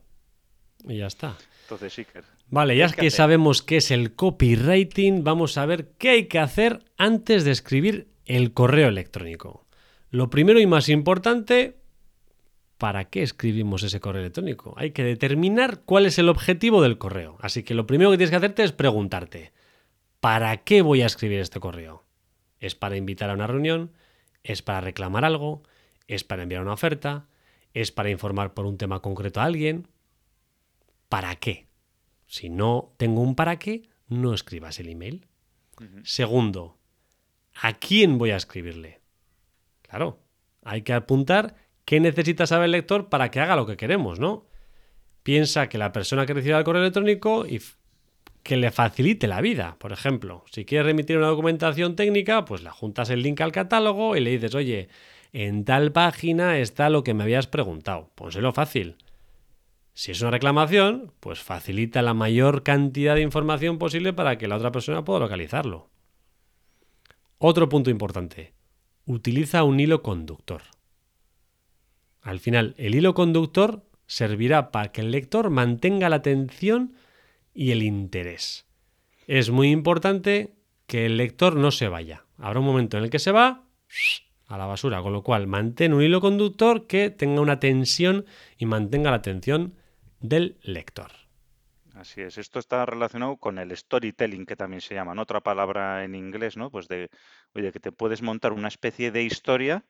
y 0.85 0.97
ya 0.97 1.07
está. 1.07 1.37
Entonces, 1.63 1.97
Iker, 1.97 2.23
Vale, 2.49 2.75
ya 2.75 2.87
¿Qué 2.87 2.91
hay 2.91 2.95
que 2.95 3.01
que 3.01 3.11
sabemos 3.11 3.61
qué 3.61 3.77
es 3.77 3.91
el 3.91 4.15
copywriting, 4.15 5.23
vamos 5.23 5.57
a 5.57 5.65
ver 5.65 5.91
qué 5.97 6.09
hay 6.09 6.27
que 6.27 6.39
hacer 6.39 6.83
antes 6.97 7.45
de 7.45 7.51
escribir 7.51 8.07
el 8.25 8.53
correo 8.53 8.89
electrónico. 8.89 9.65
Lo 10.09 10.29
primero 10.29 10.59
y 10.59 10.67
más 10.67 10.87
importante, 10.89 11.76
¿para 12.77 13.05
qué 13.05 13.23
escribimos 13.23 13.83
ese 13.83 13.99
correo 13.99 14.21
electrónico? 14.21 14.73
Hay 14.77 14.91
que 14.91 15.03
determinar 15.03 15.81
cuál 15.81 16.05
es 16.05 16.19
el 16.19 16.29
objetivo 16.29 16.81
del 16.81 16.97
correo. 16.97 17.37
Así 17.41 17.63
que 17.63 17.73
lo 17.73 17.87
primero 17.87 18.11
que 18.11 18.17
tienes 18.17 18.29
que 18.29 18.37
hacerte 18.37 18.63
es 18.63 18.71
preguntarte, 18.71 19.51
¿para 20.19 20.57
qué 20.57 20.81
voy 20.81 21.01
a 21.01 21.07
escribir 21.07 21.39
este 21.39 21.59
correo? 21.59 22.05
¿Es 22.59 22.75
para 22.75 22.97
invitar 22.97 23.29
a 23.29 23.33
una 23.33 23.47
reunión? 23.47 23.93
¿Es 24.43 24.61
para 24.61 24.81
reclamar 24.81 25.25
algo? 25.25 25.63
¿Es 26.07 26.23
para 26.23 26.43
enviar 26.43 26.61
una 26.61 26.73
oferta? 26.73 27.27
¿Es 27.73 27.91
para 27.91 28.09
informar 28.09 28.53
por 28.53 28.65
un 28.65 28.77
tema 28.77 29.01
concreto 29.01 29.41
a 29.41 29.45
alguien? 29.45 29.87
¿Para 31.09 31.35
qué? 31.35 31.67
Si 32.25 32.49
no 32.49 32.93
tengo 32.97 33.21
un 33.21 33.35
para 33.35 33.57
qué, 33.57 33.89
no 34.07 34.33
escribas 34.33 34.79
el 34.79 34.89
email. 34.89 35.27
Segundo, 36.03 36.77
¿a 37.53 37.73
quién 37.73 38.17
voy 38.17 38.31
a 38.31 38.35
escribirle? 38.35 39.01
Claro, 39.83 40.19
hay 40.63 40.81
que 40.81 40.93
apuntar 40.93 41.55
qué 41.87 42.01
necesita 42.01 42.45
saber 42.45 42.65
el 42.65 42.73
lector 42.73 43.07
para 43.07 43.31
que 43.31 43.39
haga 43.39 43.55
lo 43.55 43.65
que 43.65 43.77
queremos, 43.77 44.19
¿no? 44.19 44.45
Piensa 45.23 45.69
que 45.69 45.77
la 45.77 45.93
persona 45.93 46.25
que 46.25 46.33
reciba 46.33 46.57
el 46.57 46.65
correo 46.65 46.81
electrónico 46.81 47.45
y 47.47 47.61
que 48.43 48.57
le 48.57 48.71
facilite 48.71 49.25
la 49.25 49.39
vida. 49.39 49.77
Por 49.79 49.93
ejemplo, 49.93 50.43
si 50.51 50.65
quieres 50.65 50.85
remitir 50.85 51.17
una 51.17 51.27
documentación 51.27 51.95
técnica, 51.95 52.43
pues 52.43 52.61
le 52.61 52.71
juntas 52.71 53.09
el 53.09 53.21
link 53.21 53.39
al 53.39 53.53
catálogo 53.53 54.17
y 54.17 54.19
le 54.19 54.31
dices, 54.31 54.53
oye, 54.53 54.89
en 55.31 55.63
tal 55.63 55.93
página 55.93 56.59
está 56.59 56.89
lo 56.89 57.05
que 57.05 57.13
me 57.13 57.23
habías 57.23 57.47
preguntado. 57.47 58.11
Pónselo 58.15 58.51
fácil. 58.51 58.97
Si 59.93 60.11
es 60.11 60.19
una 60.19 60.31
reclamación, 60.31 61.13
pues 61.21 61.39
facilita 61.39 62.01
la 62.01 62.13
mayor 62.13 62.63
cantidad 62.63 63.15
de 63.15 63.21
información 63.21 63.77
posible 63.77 64.11
para 64.11 64.37
que 64.37 64.49
la 64.49 64.57
otra 64.57 64.73
persona 64.73 65.05
pueda 65.05 65.21
localizarlo. 65.21 65.89
Otro 67.37 67.69
punto 67.69 67.89
importante. 67.89 68.51
Utiliza 69.05 69.63
un 69.63 69.79
hilo 69.79 70.03
conductor. 70.03 70.63
Al 72.27 72.41
final, 72.41 72.75
el 72.77 72.93
hilo 72.93 73.13
conductor 73.13 73.85
servirá 74.05 74.69
para 74.69 74.91
que 74.91 74.99
el 74.99 75.11
lector 75.11 75.49
mantenga 75.49 76.09
la 76.09 76.17
atención 76.17 76.93
y 77.53 77.71
el 77.71 77.81
interés. 77.81 78.65
Es 79.27 79.49
muy 79.49 79.71
importante 79.71 80.53
que 80.87 81.05
el 81.05 81.15
lector 81.15 81.55
no 81.55 81.71
se 81.71 81.87
vaya. 81.87 82.25
Habrá 82.37 82.59
un 82.59 82.65
momento 82.65 82.97
en 82.97 83.05
el 83.05 83.09
que 83.09 83.19
se 83.19 83.31
va 83.31 83.63
a 84.45 84.57
la 84.57 84.65
basura, 84.65 85.01
con 85.01 85.13
lo 85.13 85.23
cual 85.23 85.47
mantén 85.47 85.93
un 85.93 86.01
hilo 86.01 86.19
conductor 86.19 86.85
que 86.85 87.11
tenga 87.11 87.39
una 87.39 87.61
tensión 87.61 88.25
y 88.57 88.65
mantenga 88.65 89.11
la 89.11 89.17
atención 89.17 89.75
del 90.19 90.57
lector. 90.63 91.13
Así 91.95 92.19
es, 92.19 92.37
esto 92.37 92.59
está 92.59 92.85
relacionado 92.85 93.37
con 93.37 93.57
el 93.57 93.75
storytelling, 93.75 94.45
que 94.45 94.57
también 94.57 94.81
se 94.81 94.95
llama, 94.95 95.19
otra 95.21 95.39
palabra 95.39 96.03
en 96.03 96.13
inglés, 96.13 96.57
¿no? 96.57 96.71
Pues 96.71 96.89
de, 96.89 97.09
que 97.53 97.79
te 97.79 97.93
puedes 97.93 98.21
montar 98.21 98.51
una 98.51 98.67
especie 98.67 99.11
de 99.11 99.23
historia 99.23 99.85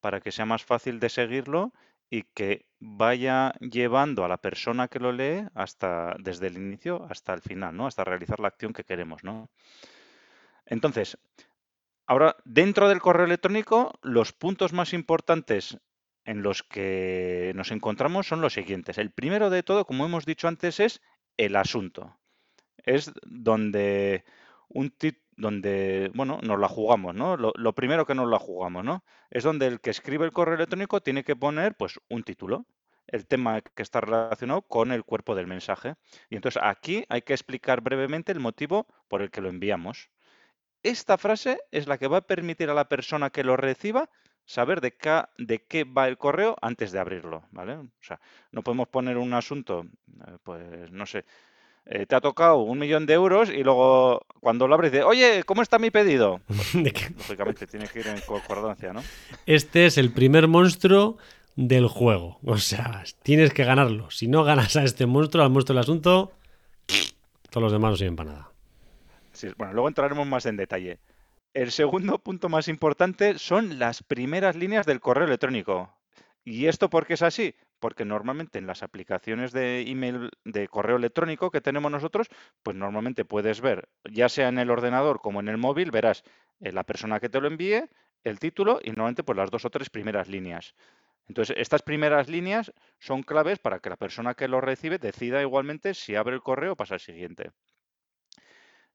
para 0.00 0.20
que 0.20 0.32
sea 0.32 0.46
más 0.46 0.64
fácil 0.64 1.00
de 1.00 1.08
seguirlo 1.08 1.72
y 2.10 2.22
que 2.22 2.66
vaya 2.80 3.52
llevando 3.60 4.24
a 4.24 4.28
la 4.28 4.38
persona 4.38 4.88
que 4.88 4.98
lo 4.98 5.12
lee 5.12 5.46
hasta 5.54 6.16
desde 6.18 6.48
el 6.48 6.56
inicio 6.56 7.06
hasta 7.08 7.32
el 7.32 7.40
final, 7.40 7.76
¿no? 7.76 7.86
Hasta 7.86 8.04
realizar 8.04 8.40
la 8.40 8.48
acción 8.48 8.72
que 8.72 8.84
queremos, 8.84 9.22
¿no? 9.22 9.48
Entonces, 10.66 11.18
ahora 12.06 12.36
dentro 12.44 12.88
del 12.88 13.00
correo 13.00 13.26
electrónico, 13.26 13.92
los 14.02 14.32
puntos 14.32 14.72
más 14.72 14.92
importantes 14.92 15.78
en 16.24 16.42
los 16.42 16.62
que 16.62 17.52
nos 17.54 17.70
encontramos 17.70 18.26
son 18.26 18.40
los 18.40 18.54
siguientes. 18.54 18.98
El 18.98 19.12
primero 19.12 19.50
de 19.50 19.62
todo, 19.62 19.84
como 19.84 20.04
hemos 20.04 20.26
dicho 20.26 20.48
antes, 20.48 20.80
es 20.80 21.00
el 21.36 21.56
asunto. 21.56 22.18
Es 22.84 23.12
donde 23.22 24.24
un, 24.68 24.92
donde, 25.40 26.10
bueno, 26.14 26.38
nos 26.42 26.58
la 26.60 26.68
jugamos, 26.68 27.14
¿no? 27.14 27.36
Lo, 27.36 27.72
primero 27.74 28.06
que 28.06 28.14
nos 28.14 28.28
la 28.28 28.38
jugamos, 28.38 28.84
¿no? 28.84 29.04
Es 29.30 29.42
donde 29.44 29.66
el 29.66 29.80
que 29.80 29.90
escribe 29.90 30.24
el 30.26 30.32
correo 30.32 30.54
electrónico 30.54 31.00
tiene 31.00 31.24
que 31.24 31.34
poner, 31.34 31.74
pues, 31.76 31.98
un 32.08 32.22
título, 32.22 32.66
el 33.06 33.26
tema 33.26 33.60
que 33.60 33.82
está 33.82 34.00
relacionado 34.00 34.62
con 34.62 34.92
el 34.92 35.04
cuerpo 35.04 35.34
del 35.34 35.46
mensaje. 35.46 35.94
Y 36.28 36.36
entonces 36.36 36.62
aquí 36.64 37.04
hay 37.08 37.22
que 37.22 37.32
explicar 37.32 37.80
brevemente 37.80 38.32
el 38.32 38.40
motivo 38.40 38.86
por 39.08 39.22
el 39.22 39.30
que 39.30 39.40
lo 39.40 39.48
enviamos. 39.48 40.10
Esta 40.82 41.18
frase 41.18 41.58
es 41.72 41.88
la 41.88 41.98
que 41.98 42.08
va 42.08 42.18
a 42.18 42.26
permitir 42.26 42.70
a 42.70 42.74
la 42.74 42.88
persona 42.88 43.30
que 43.30 43.44
lo 43.44 43.56
reciba 43.56 44.08
saber 44.44 44.80
de 44.80 44.96
qué, 44.96 45.22
de 45.38 45.64
qué 45.66 45.84
va 45.84 46.08
el 46.08 46.18
correo 46.18 46.56
antes 46.60 46.92
de 46.92 46.98
abrirlo, 46.98 47.44
¿vale? 47.50 47.74
O 47.74 47.88
sea, 48.00 48.20
no 48.52 48.62
podemos 48.62 48.88
poner 48.88 49.16
un 49.16 49.32
asunto, 49.34 49.86
eh, 50.26 50.38
pues, 50.42 50.90
no 50.90 51.06
sé, 51.06 51.24
eh, 51.92 52.06
te 52.06 52.14
ha 52.14 52.20
tocado 52.20 52.58
un 52.58 52.78
millón 52.78 53.04
de 53.04 53.14
euros 53.14 53.50
y 53.50 53.64
luego 53.64 54.24
cuando 54.38 54.68
lo 54.68 54.74
abres 54.74 54.92
dice, 54.92 55.02
oye, 55.02 55.42
¿cómo 55.44 55.60
está 55.60 55.80
mi 55.80 55.90
pedido? 55.90 56.40
Pues, 56.72 57.10
lógicamente 57.28 57.66
tiene 57.66 57.88
que 57.88 57.98
ir 57.98 58.06
en 58.06 58.20
concordancia, 58.20 58.92
¿no? 58.92 59.02
Este 59.44 59.86
es 59.86 59.98
el 59.98 60.12
primer 60.12 60.46
monstruo 60.46 61.18
del 61.56 61.88
juego. 61.88 62.38
O 62.44 62.58
sea, 62.58 63.02
tienes 63.24 63.52
que 63.52 63.64
ganarlo. 63.64 64.08
Si 64.12 64.28
no 64.28 64.44
ganas 64.44 64.76
a 64.76 64.84
este 64.84 65.06
monstruo, 65.06 65.42
al 65.42 65.50
monstruo 65.50 65.74
del 65.74 65.82
asunto, 65.82 66.32
todos 67.50 67.62
los 67.62 67.72
demás 67.72 67.90
no 67.90 67.96
sirven 67.96 68.14
para 68.14 68.32
nada. 68.32 68.52
Sí, 69.32 69.48
bueno, 69.58 69.72
luego 69.72 69.88
entraremos 69.88 70.26
más 70.28 70.46
en 70.46 70.56
detalle. 70.56 71.00
El 71.54 71.72
segundo 71.72 72.20
punto 72.20 72.48
más 72.48 72.68
importante 72.68 73.36
son 73.38 73.80
las 73.80 74.04
primeras 74.04 74.54
líneas 74.54 74.86
del 74.86 75.00
correo 75.00 75.26
electrónico. 75.26 75.92
¿Y 76.44 76.66
esto 76.66 76.88
por 76.88 77.06
qué 77.06 77.14
es 77.14 77.22
así? 77.22 77.56
Porque 77.80 78.04
normalmente 78.04 78.58
en 78.58 78.66
las 78.66 78.82
aplicaciones 78.82 79.52
de 79.52 79.80
email, 79.90 80.30
de 80.44 80.68
correo 80.68 80.96
electrónico 80.96 81.50
que 81.50 81.60
tenemos 81.60 81.90
nosotros, 81.90 82.28
pues 82.62 82.76
normalmente 82.76 83.24
puedes 83.24 83.60
ver, 83.60 83.88
ya 84.04 84.28
sea 84.28 84.48
en 84.48 84.58
el 84.58 84.70
ordenador 84.70 85.20
como 85.20 85.40
en 85.40 85.48
el 85.48 85.56
móvil, 85.56 85.90
verás 85.90 86.22
eh, 86.60 86.72
la 86.72 86.84
persona 86.84 87.20
que 87.20 87.28
te 87.30 87.40
lo 87.40 87.48
envíe, 87.48 87.88
el 88.22 88.38
título 88.38 88.80
y 88.82 88.90
normalmente 88.90 89.24
pues 89.24 89.36
las 89.36 89.50
dos 89.50 89.64
o 89.64 89.70
tres 89.70 89.90
primeras 89.90 90.28
líneas. 90.28 90.74
Entonces, 91.26 91.56
estas 91.58 91.82
primeras 91.82 92.28
líneas 92.28 92.72
son 92.98 93.22
claves 93.22 93.58
para 93.58 93.78
que 93.78 93.90
la 93.90 93.96
persona 93.96 94.34
que 94.34 94.48
lo 94.48 94.60
recibe 94.60 94.98
decida 94.98 95.40
igualmente 95.40 95.94
si 95.94 96.16
abre 96.16 96.34
el 96.34 96.42
correo 96.42 96.72
o 96.72 96.76
pasa 96.76 96.94
al 96.94 97.00
siguiente. 97.00 97.52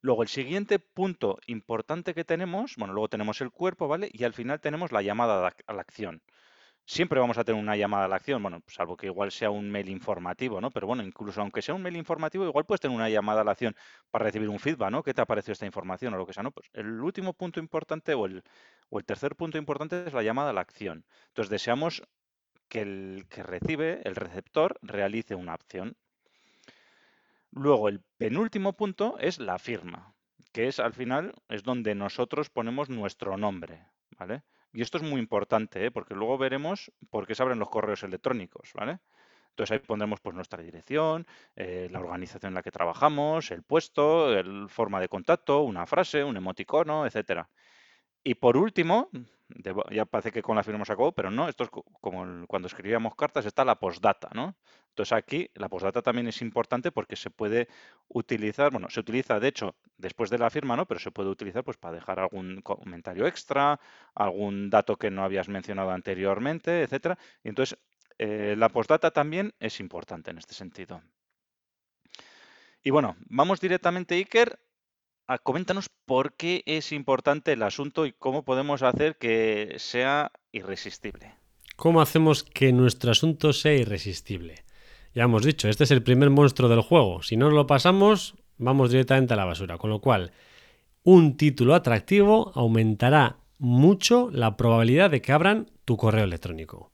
Luego, 0.01 0.21
el 0.21 0.27
siguiente 0.27 0.77
punto 0.77 1.39
importante 1.47 2.13
que 2.13 2.25
tenemos, 2.25 2.75
bueno, 2.77 2.93
luego 2.93 3.07
tenemos 3.09 3.41
el 3.41 3.51
cuerpo, 3.51 3.87
¿vale? 3.87 4.09
Y 4.13 4.23
al 4.25 4.33
final 4.33 4.59
tenemos 4.59 4.91
la 4.91 5.01
llamada 5.01 5.55
a 5.65 5.73
la 5.73 5.81
acción 5.81 6.21
siempre 6.85 7.19
vamos 7.19 7.37
a 7.37 7.43
tener 7.43 7.61
una 7.61 7.75
llamada 7.75 8.05
a 8.05 8.07
la 8.07 8.15
acción, 8.17 8.41
bueno, 8.41 8.61
salvo 8.67 8.95
que 8.95 9.07
igual 9.07 9.31
sea 9.31 9.49
un 9.49 9.71
mail 9.71 9.89
informativo, 9.89 10.61
¿no? 10.61 10.69
Pero 10.71 10.87
bueno, 10.87 11.03
incluso 11.03 11.41
aunque 11.41 11.61
sea 11.61 11.73
un 11.73 11.81
mail 11.81 11.95
informativo, 11.95 12.45
igual 12.45 12.65
puedes 12.65 12.81
tener 12.81 12.95
una 12.95 13.09
llamada 13.09 13.41
a 13.41 13.43
la 13.43 13.51
acción 13.51 13.75
para 14.11 14.25
recibir 14.25 14.49
un 14.49 14.59
feedback, 14.59 14.91
¿no? 14.91 15.03
¿Qué 15.03 15.13
te 15.13 15.21
ha 15.21 15.25
parecido 15.25 15.53
esta 15.53 15.65
información 15.65 16.13
o 16.13 16.17
lo 16.17 16.25
que 16.25 16.33
sea, 16.33 16.43
¿no? 16.43 16.51
Pues 16.51 16.69
el 16.73 17.01
último 17.01 17.33
punto 17.33 17.59
importante 17.59 18.13
o 18.13 18.25
el, 18.25 18.43
tercer 19.05 19.35
punto 19.35 19.57
importante 19.57 20.05
es 20.05 20.13
la 20.13 20.23
llamada 20.23 20.51
a 20.51 20.53
la 20.53 20.61
acción. 20.61 21.05
Entonces 21.27 21.49
deseamos 21.49 22.03
que 22.69 22.81
el 22.81 23.25
que 23.29 23.43
recibe, 23.43 24.01
el 24.05 24.15
receptor, 24.15 24.77
realice 24.81 25.35
una 25.35 25.53
acción. 25.53 25.97
Luego, 27.51 27.89
el 27.89 28.01
penúltimo 28.17 28.73
punto 28.73 29.17
es 29.19 29.39
la 29.39 29.57
firma, 29.59 30.13
que 30.51 30.67
es 30.67 30.79
al 30.79 30.93
final, 30.93 31.33
es 31.47 31.63
donde 31.63 31.95
nosotros 31.95 32.49
ponemos 32.49 32.89
nuestro 32.89 33.37
nombre, 33.37 33.87
¿vale? 34.17 34.43
Y 34.75 34.81
esto 34.81 34.97
es 34.97 35.03
muy 35.03 35.21
importante, 35.21 35.85
¿eh? 35.85 35.91
porque 35.91 36.15
luego 36.15 36.37
veremos 36.37 36.91
por 37.09 37.25
qué 37.25 37.33
se 37.33 37.41
abren 37.41 37.59
los 37.59 37.69
correos 37.69 38.03
electrónicos, 38.03 38.71
¿vale? 38.73 38.99
Entonces 39.51 39.71
ahí 39.71 39.79
pondremos 39.79 40.19
pues 40.19 40.35
nuestra 40.35 40.61
dirección, 40.61 41.25
eh, 41.55 41.87
la 41.89 42.01
organización 42.01 42.49
en 42.49 42.55
la 42.55 42.61
que 42.61 42.71
trabajamos, 42.71 43.51
el 43.51 43.63
puesto, 43.63 44.37
el 44.37 44.67
forma 44.67 44.99
de 44.99 45.07
contacto, 45.07 45.61
una 45.61 45.85
frase, 45.85 46.25
un 46.25 46.35
emoticono, 46.35 47.05
etcétera. 47.05 47.49
Y 48.21 48.35
por 48.35 48.57
último, 48.57 49.09
ya 49.91 50.05
parece 50.05 50.31
que 50.31 50.41
con 50.41 50.55
la 50.55 50.63
firma 50.63 50.85
se 50.85 50.93
acabó, 50.93 51.11
pero 51.11 51.29
no, 51.29 51.47
esto 51.47 51.63
es 51.63 51.69
como 51.69 52.47
cuando 52.47 52.67
escribíamos 52.67 53.15
cartas, 53.15 53.45
está 53.45 53.63
la 53.63 53.79
postdata, 53.79 54.29
¿no? 54.33 54.55
Entonces 54.89 55.13
aquí 55.13 55.51
la 55.55 55.69
postdata 55.69 56.01
también 56.01 56.27
es 56.27 56.41
importante 56.41 56.91
porque 56.91 57.15
se 57.15 57.29
puede 57.29 57.67
utilizar, 58.07 58.71
bueno, 58.71 58.89
se 58.89 58.99
utiliza 58.99 59.39
de 59.39 59.49
hecho 59.49 59.75
después 59.97 60.29
de 60.29 60.37
la 60.37 60.49
firma, 60.49 60.75
¿no? 60.75 60.85
Pero 60.87 60.99
se 60.99 61.11
puede 61.11 61.29
utilizar 61.29 61.63
pues 61.63 61.77
para 61.77 61.95
dejar 61.95 62.19
algún 62.19 62.61
comentario 62.61 63.27
extra, 63.27 63.79
algún 64.15 64.69
dato 64.69 64.97
que 64.97 65.11
no 65.11 65.23
habías 65.23 65.49
mencionado 65.49 65.91
anteriormente, 65.91 66.83
etcétera. 66.83 67.17
Y 67.43 67.49
entonces 67.49 67.77
eh, 68.17 68.55
la 68.57 68.69
postdata 68.69 69.11
también 69.11 69.53
es 69.59 69.79
importante 69.79 70.31
en 70.31 70.37
este 70.37 70.53
sentido. 70.53 71.01
Y 72.81 72.91
bueno, 72.91 73.17
vamos 73.27 73.59
directamente, 73.59 74.15
Iker, 74.15 74.59
Ah, 75.27 75.39
coméntanos 75.39 75.89
por 76.05 76.33
qué 76.33 76.61
es 76.67 76.91
importante 76.91 77.53
el 77.53 77.63
asunto 77.63 78.05
y 78.05 78.11
cómo 78.11 78.45
podemos 78.45 78.83
hacer 78.83 79.17
que 79.17 79.73
sea 79.77 80.31
irresistible. 80.51 81.33
¿Cómo 81.75 81.99
hacemos 81.99 82.43
que 82.43 82.71
nuestro 82.71 83.09
asunto 83.09 83.51
sea 83.51 83.73
irresistible? 83.73 84.65
Ya 85.15 85.23
hemos 85.23 85.43
dicho, 85.43 85.67
este 85.67 85.83
es 85.83 85.89
el 85.89 86.03
primer 86.03 86.29
monstruo 86.29 86.69
del 86.69 86.81
juego. 86.81 87.23
Si 87.23 87.37
no 87.37 87.49
lo 87.49 87.65
pasamos, 87.65 88.35
vamos 88.59 88.91
directamente 88.91 89.33
a 89.33 89.37
la 89.37 89.45
basura. 89.45 89.79
Con 89.79 89.89
lo 89.89 89.99
cual, 89.99 90.31
un 91.01 91.37
título 91.37 91.73
atractivo 91.73 92.51
aumentará 92.53 93.37
mucho 93.57 94.29
la 94.31 94.55
probabilidad 94.57 95.09
de 95.09 95.23
que 95.23 95.31
abran 95.31 95.71
tu 95.85 95.97
correo 95.97 96.25
electrónico. 96.25 96.91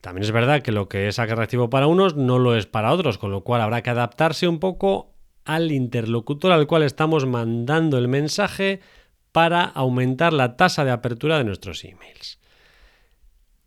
También 0.00 0.22
es 0.22 0.30
verdad 0.30 0.62
que 0.62 0.70
lo 0.70 0.88
que 0.88 1.08
es 1.08 1.18
atractivo 1.18 1.68
para 1.68 1.88
unos 1.88 2.14
no 2.14 2.38
lo 2.38 2.54
es 2.54 2.66
para 2.66 2.92
otros, 2.92 3.18
con 3.18 3.32
lo 3.32 3.42
cual 3.42 3.60
habrá 3.60 3.82
que 3.82 3.90
adaptarse 3.90 4.46
un 4.46 4.60
poco 4.60 5.17
al 5.48 5.72
interlocutor 5.72 6.52
al 6.52 6.66
cual 6.66 6.82
estamos 6.82 7.24
mandando 7.24 7.96
el 7.96 8.06
mensaje 8.06 8.80
para 9.32 9.64
aumentar 9.64 10.34
la 10.34 10.58
tasa 10.58 10.84
de 10.84 10.90
apertura 10.90 11.38
de 11.38 11.44
nuestros 11.44 11.84
emails. 11.84 12.38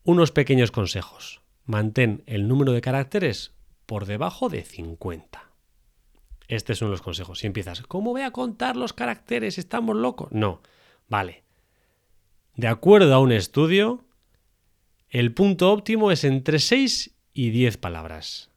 Unos 0.03 0.31
pequeños 0.31 0.69
consejos. 0.69 1.41
Mantén 1.65 2.21
el 2.27 2.47
número 2.47 2.71
de 2.71 2.81
caracteres 2.81 3.55
por 3.87 4.05
debajo 4.05 4.47
de 4.47 4.61
50. 4.63 5.49
Estos 6.47 6.77
son 6.77 6.91
los 6.91 7.01
consejos. 7.01 7.39
Si 7.39 7.47
empiezas, 7.47 7.81
¿cómo 7.81 8.11
voy 8.11 8.21
a 8.21 8.31
contar 8.31 8.77
los 8.77 8.93
caracteres? 8.93 9.57
¿Estamos 9.57 9.95
locos? 9.95 10.31
No. 10.31 10.61
Vale. 11.09 11.43
De 12.55 12.67
acuerdo 12.67 13.11
a 13.15 13.19
un 13.19 13.31
estudio, 13.31 14.05
el 15.09 15.33
punto 15.33 15.71
óptimo 15.71 16.11
es 16.11 16.25
entre 16.25 16.59
6 16.59 17.15
y 17.33 17.49
10 17.49 17.77
palabras. 17.77 18.50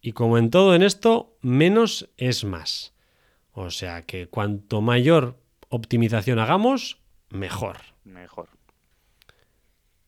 Y 0.00 0.12
como 0.12 0.38
en 0.38 0.50
todo 0.50 0.74
en 0.74 0.82
esto, 0.82 1.36
menos 1.40 2.08
es 2.16 2.44
más. 2.44 2.94
O 3.52 3.70
sea 3.70 4.02
que 4.02 4.28
cuanto 4.28 4.80
mayor 4.80 5.36
optimización 5.68 6.38
hagamos, 6.38 7.00
mejor. 7.30 7.78
Mejor. 8.04 8.48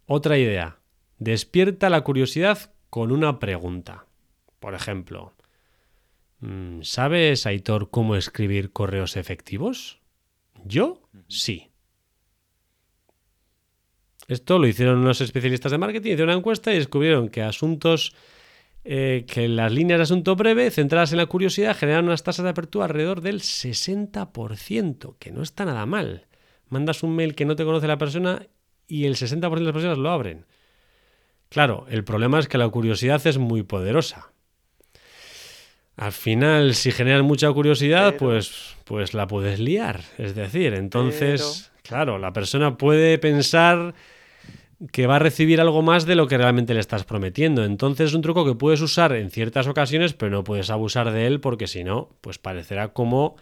Otra 0.06 0.38
idea. 0.38 0.78
Despierta 1.18 1.90
la 1.90 2.02
curiosidad 2.02 2.72
con 2.88 3.12
una 3.12 3.38
pregunta. 3.38 4.06
Por 4.58 4.74
ejemplo, 4.74 5.34
mm, 6.40 6.82
¿sabes, 6.82 7.46
Aitor, 7.46 7.90
cómo 7.90 8.16
escribir 8.16 8.72
correos 8.72 9.16
efectivos? 9.16 10.00
Yo 10.64 11.02
sí. 11.28 11.70
Esto 14.28 14.58
lo 14.58 14.66
hicieron 14.68 14.98
unos 14.98 15.20
especialistas 15.20 15.72
de 15.72 15.78
marketing, 15.78 16.12
hicieron 16.12 16.28
una 16.28 16.38
encuesta 16.38 16.72
y 16.72 16.76
descubrieron 16.76 17.28
que 17.28 17.42
asuntos, 17.42 18.14
eh, 18.84 19.24
que 19.26 19.48
las 19.48 19.72
líneas 19.72 19.98
de 19.98 20.02
asunto 20.04 20.36
breve, 20.36 20.70
centradas 20.70 21.12
en 21.12 21.18
la 21.18 21.26
curiosidad, 21.26 21.76
generan 21.76 22.06
unas 22.06 22.22
tasas 22.22 22.44
de 22.44 22.50
apertura 22.50 22.86
alrededor 22.86 23.20
del 23.20 23.40
60%, 23.40 25.16
que 25.18 25.30
no 25.32 25.42
está 25.42 25.64
nada 25.64 25.84
mal. 25.86 26.26
Mandas 26.68 27.02
un 27.02 27.14
mail 27.14 27.34
que 27.34 27.44
no 27.44 27.56
te 27.56 27.64
conoce 27.64 27.86
la 27.86 27.98
persona 27.98 28.46
y 28.86 29.04
el 29.06 29.16
60% 29.16 29.54
de 29.58 29.64
las 29.64 29.72
personas 29.72 29.98
lo 29.98 30.10
abren. 30.10 30.46
Claro, 31.48 31.86
el 31.90 32.04
problema 32.04 32.38
es 32.38 32.48
que 32.48 32.58
la 32.58 32.68
curiosidad 32.68 33.24
es 33.26 33.38
muy 33.38 33.62
poderosa. 33.62 34.32
Al 35.96 36.12
final, 36.12 36.74
si 36.74 36.92
generas 36.92 37.22
mucha 37.22 37.52
curiosidad, 37.52 38.12
Pero- 38.12 38.18
pues, 38.18 38.76
pues 38.84 39.12
la 39.12 39.26
puedes 39.26 39.58
liar. 39.60 40.00
Es 40.16 40.34
decir, 40.34 40.72
entonces, 40.74 41.70
claro, 41.82 42.18
la 42.18 42.32
persona 42.32 42.78
puede 42.78 43.18
pensar 43.18 43.94
que 44.92 45.06
va 45.06 45.16
a 45.16 45.18
recibir 45.18 45.60
algo 45.60 45.82
más 45.82 46.06
de 46.06 46.14
lo 46.14 46.26
que 46.26 46.38
realmente 46.38 46.74
le 46.74 46.80
estás 46.80 47.04
prometiendo. 47.04 47.64
Entonces 47.64 48.10
es 48.10 48.14
un 48.14 48.22
truco 48.22 48.44
que 48.44 48.54
puedes 48.54 48.80
usar 48.80 49.12
en 49.12 49.30
ciertas 49.30 49.66
ocasiones, 49.66 50.14
pero 50.14 50.30
no 50.30 50.44
puedes 50.44 50.70
abusar 50.70 51.12
de 51.12 51.26
él 51.26 51.40
porque 51.40 51.66
si 51.66 51.84
no, 51.84 52.08
pues 52.20 52.38
parecerá 52.38 52.88
como 52.88 53.36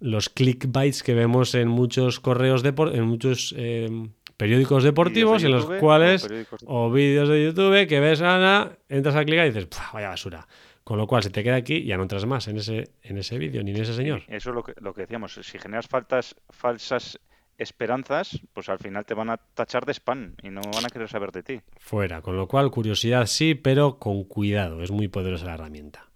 los 0.00 0.28
clickbaits 0.28 1.02
que 1.02 1.14
vemos 1.14 1.54
en 1.54 1.68
muchos 1.68 2.20
correos 2.20 2.62
en 2.64 3.04
muchos 3.04 3.54
eh, 3.56 3.88
periódicos 4.36 4.84
deportivos, 4.84 5.40
de 5.42 5.48
en 5.48 5.54
los 5.54 5.64
o 5.64 5.78
cuales 5.78 6.28
o 6.66 6.90
vídeos 6.90 7.28
de 7.28 7.44
YouTube 7.44 7.86
que 7.86 8.00
ves 8.00 8.20
Ana, 8.20 8.72
entras 8.88 9.16
a 9.16 9.24
clicar 9.24 9.46
y 9.46 9.50
dices, 9.50 9.66
"Pua, 9.66 9.90
vaya 9.94 10.08
basura. 10.08 10.46
Con 10.82 10.98
lo 10.98 11.06
cual, 11.06 11.22
si 11.22 11.30
te 11.30 11.42
queda 11.42 11.56
aquí, 11.56 11.82
ya 11.84 11.96
no 11.96 12.02
entras 12.02 12.26
más 12.26 12.46
en 12.46 12.58
ese, 12.58 12.90
en 13.02 13.16
ese 13.16 13.38
vídeo 13.38 13.62
ni 13.62 13.70
en 13.70 13.78
ese 13.78 13.94
señor. 13.94 14.22
Eso 14.28 14.50
es 14.50 14.54
lo 14.54 14.62
que, 14.62 14.74
lo 14.82 14.92
que 14.92 15.00
decíamos. 15.02 15.32
Si 15.32 15.58
generas 15.58 15.86
faltas, 15.88 16.36
falsas 16.50 17.18
esperanzas, 17.58 18.40
pues 18.52 18.68
al 18.68 18.78
final 18.78 19.04
te 19.04 19.14
van 19.14 19.30
a 19.30 19.36
tachar 19.36 19.86
de 19.86 19.92
spam 19.94 20.34
y 20.42 20.50
no 20.50 20.60
van 20.72 20.86
a 20.86 20.88
querer 20.88 21.08
saber 21.08 21.32
de 21.32 21.42
ti. 21.42 21.60
Fuera. 21.78 22.22
Con 22.22 22.36
lo 22.36 22.48
cual, 22.48 22.70
curiosidad 22.70 23.26
sí, 23.26 23.54
pero 23.54 23.98
con 23.98 24.24
cuidado. 24.24 24.82
Es 24.82 24.90
muy 24.90 25.08
poderosa 25.08 25.46
la 25.46 25.54
herramienta. 25.54 26.08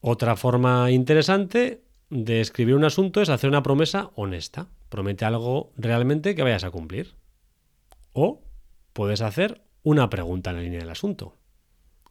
Otra 0.00 0.36
forma 0.36 0.90
interesante 0.90 1.82
de 2.10 2.40
escribir 2.40 2.74
un 2.74 2.84
asunto 2.84 3.20
es 3.20 3.28
hacer 3.28 3.50
una 3.50 3.62
promesa 3.62 4.10
honesta. 4.14 4.68
Promete 4.88 5.24
algo 5.24 5.72
realmente 5.76 6.34
que 6.34 6.42
vayas 6.42 6.64
a 6.64 6.70
cumplir. 6.70 7.14
O 8.12 8.42
puedes 8.92 9.20
hacer 9.20 9.62
una 9.82 10.08
pregunta 10.08 10.50
en 10.50 10.56
la 10.56 10.62
línea 10.62 10.80
del 10.80 10.90
asunto. 10.90 11.36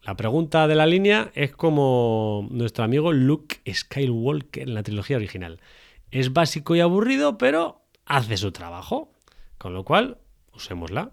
La 0.04 0.16
pregunta 0.16 0.68
de 0.68 0.76
la 0.76 0.86
línea 0.86 1.32
es 1.36 1.52
como 1.52 2.48
nuestro 2.52 2.84
amigo 2.84 3.12
Luke 3.12 3.58
Skywalker 3.70 4.64
en 4.64 4.74
la 4.74 4.84
trilogía 4.84 5.18
original. 5.18 5.60
Es 6.12 6.34
básico 6.34 6.76
y 6.76 6.80
aburrido, 6.80 7.38
pero 7.38 7.86
hace 8.06 8.38
su 8.38 8.52
trabajo. 8.52 9.12
Con 9.58 9.74
lo 9.74 9.84
cual, 9.84 10.20
usémosla. 10.54 11.12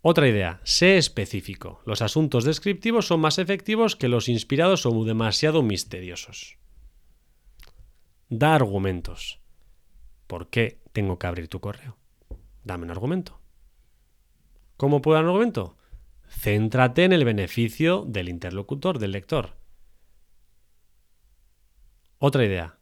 Otra 0.00 0.26
idea, 0.26 0.60
sé 0.64 0.98
específico. 0.98 1.80
Los 1.86 2.02
asuntos 2.02 2.44
descriptivos 2.44 3.06
son 3.06 3.20
más 3.20 3.38
efectivos 3.38 3.94
que 3.94 4.08
los 4.08 4.28
inspirados 4.28 4.84
o 4.84 5.04
demasiado 5.04 5.62
misteriosos. 5.62 6.58
Da 8.28 8.54
argumentos. 8.54 9.40
¿Por 10.26 10.48
qué 10.48 10.80
tengo 10.92 11.18
que 11.18 11.26
abrir 11.28 11.48
tu 11.48 11.60
correo? 11.60 11.98
Dame 12.64 12.84
un 12.84 12.90
argumento. 12.90 13.40
¿Cómo 14.76 15.02
puedo 15.02 15.14
dar 15.14 15.24
un 15.24 15.30
argumento? 15.30 15.76
Céntrate 16.26 17.04
en 17.04 17.12
el 17.12 17.24
beneficio 17.24 18.04
del 18.04 18.28
interlocutor, 18.28 18.98
del 18.98 19.12
lector. 19.12 19.56
Otra 22.18 22.44
idea. 22.44 22.78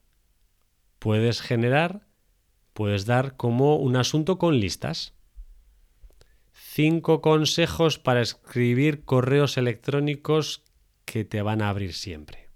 Puedes 1.00 1.40
generar, 1.40 2.06
puedes 2.74 3.06
dar 3.06 3.36
como 3.36 3.76
un 3.76 3.96
asunto 3.96 4.36
con 4.36 4.60
listas. 4.60 5.14
Cinco 6.52 7.22
consejos 7.22 7.98
para 7.98 8.20
escribir 8.20 9.06
correos 9.06 9.56
electrónicos 9.56 10.62
que 11.06 11.24
te 11.24 11.40
van 11.40 11.62
a 11.62 11.70
abrir 11.70 11.94
siempre. 11.94 12.50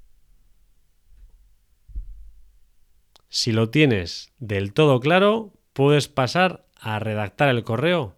Si 3.31 3.51
lo 3.51 3.71
tienes 3.71 4.31
del 4.39 4.75
todo 4.75 5.01
claro, 5.01 5.55
puedes 5.73 6.09
pasar 6.09 6.67
a 6.79 6.99
redactar 6.99 7.49
el 7.49 7.65
correo. 7.65 8.15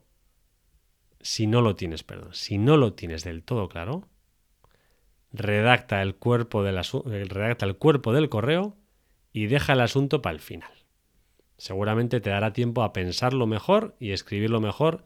Si 1.20 1.46
no 1.46 1.62
lo 1.62 1.76
tienes, 1.76 2.02
perdón, 2.02 2.34
si 2.34 2.58
no 2.58 2.76
lo 2.76 2.94
tienes 2.94 3.22
del 3.22 3.44
todo 3.44 3.68
claro, 3.68 4.08
redacta 5.32 6.02
el 6.02 6.16
cuerpo 6.16 6.66
eh, 6.66 7.24
redacta 7.28 7.64
el 7.64 7.76
cuerpo 7.76 8.12
del 8.12 8.28
correo 8.28 8.76
y 9.36 9.48
deja 9.48 9.74
el 9.74 9.82
asunto 9.82 10.22
para 10.22 10.32
el 10.32 10.40
final. 10.40 10.72
Seguramente 11.58 12.22
te 12.22 12.30
dará 12.30 12.54
tiempo 12.54 12.82
a 12.82 12.94
pensarlo 12.94 13.46
mejor 13.46 13.94
y 14.00 14.12
escribirlo 14.12 14.62
mejor 14.62 15.04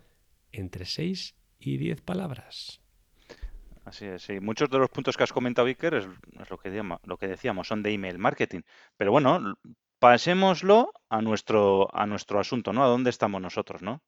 entre 0.52 0.84
6 0.84 1.34
y 1.58 1.78
10 1.78 2.00
palabras. 2.02 2.80
Así 3.84 4.04
es, 4.04 4.22
sí. 4.22 4.38
Muchos 4.38 4.70
de 4.70 4.78
los 4.78 4.88
puntos 4.88 5.16
que 5.16 5.24
has 5.24 5.32
comentado, 5.32 5.66
Iker, 5.66 5.94
es, 5.94 6.06
lo, 6.48 6.58
que 6.58 6.70
lo 7.02 7.16
que 7.16 7.26
decíamos, 7.26 7.66
son 7.66 7.82
de 7.82 7.92
email 7.92 8.18
marketing. 8.18 8.60
Pero 8.96 9.10
bueno, 9.10 9.56
pasémoslo 9.98 10.92
a 11.08 11.20
nuestro, 11.22 11.92
a 11.92 12.06
nuestro 12.06 12.38
asunto, 12.38 12.72
¿no? 12.72 12.84
A 12.84 12.86
dónde 12.88 13.10
estamos 13.10 13.42
nosotros, 13.42 13.82
¿no? 13.82 14.00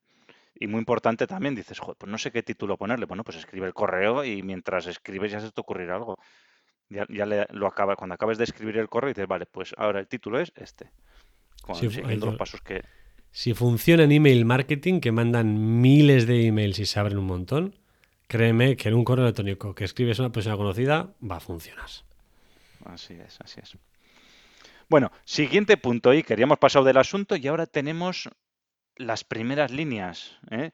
Y 0.55 0.69
muy 0.69 0.79
importante 0.79 1.27
también, 1.27 1.57
dices, 1.57 1.81
joder, 1.81 1.97
pues 1.99 2.13
no 2.13 2.19
sé 2.19 2.31
qué 2.31 2.45
título 2.45 2.77
ponerle. 2.77 3.07
Bueno, 3.07 3.25
pues 3.25 3.39
escribe 3.39 3.67
el 3.67 3.75
correo 3.75 4.25
y 4.25 4.45
mientras 4.45 4.87
escribes 4.87 5.33
ya 5.33 5.41
se 5.41 5.51
te 5.51 5.61
ocurrirá 5.61 5.97
algo. 5.97 6.17
Ya, 6.93 7.07
ya 7.09 7.27
le- 7.27 7.47
lo 7.51 7.67
acaba, 7.67 7.97
cuando 7.97 8.15
acabes 8.15 8.39
de 8.39 8.45
escribir 8.45 8.77
el 8.79 8.89
correo 8.89 9.09
dices, 9.09 9.27
vale, 9.27 9.47
pues 9.47 9.75
ahora 9.79 10.01
el 10.01 10.07
título 10.07 10.39
es 10.39 10.53
este. 10.57 10.91
Sí, 11.75 11.89
siguiendo 11.89 12.09
hay 12.09 12.17
los 12.19 12.37
pasos 12.37 12.61
que... 12.61 12.83
Si 13.31 13.55
funciona 13.55 14.03
en 14.05 14.13
email 14.13 14.45
marketing, 14.45 15.01
que 15.01 15.11
mandan 15.13 15.81
miles 15.81 16.27
de 16.27 16.47
emails 16.47 16.79
y 16.79 16.87
se 16.87 17.01
abren 17.01 17.17
un 17.19 17.25
montón, 17.27 17.75
créeme 18.27 18.77
que 18.77 18.89
en 18.89 18.95
un 18.95 19.05
correo 19.05 19.25
electrónico 19.25 19.75
que 19.75 19.85
escribes 19.85 20.19
a 20.19 20.25
una 20.25 20.33
persona 20.33 20.57
conocida 20.57 21.15
va 21.23 21.37
a 21.37 21.41
funcionar. 21.41 21.89
Así 22.85 23.15
es, 23.15 23.39
así 23.43 23.61
es. 23.63 23.77
Bueno, 24.89 25.11
siguiente 25.25 25.77
punto, 25.79 26.11
Iker. 26.11 26.39
Ya 26.39 26.43
hemos 26.45 26.59
pasado 26.59 26.85
del 26.85 26.99
asunto 26.99 27.37
y 27.37 27.47
ahora 27.47 27.65
tenemos 27.67 28.29
las 28.97 29.25
primeras 29.25 29.71
líneas. 29.71 30.37
¿eh? 30.51 30.73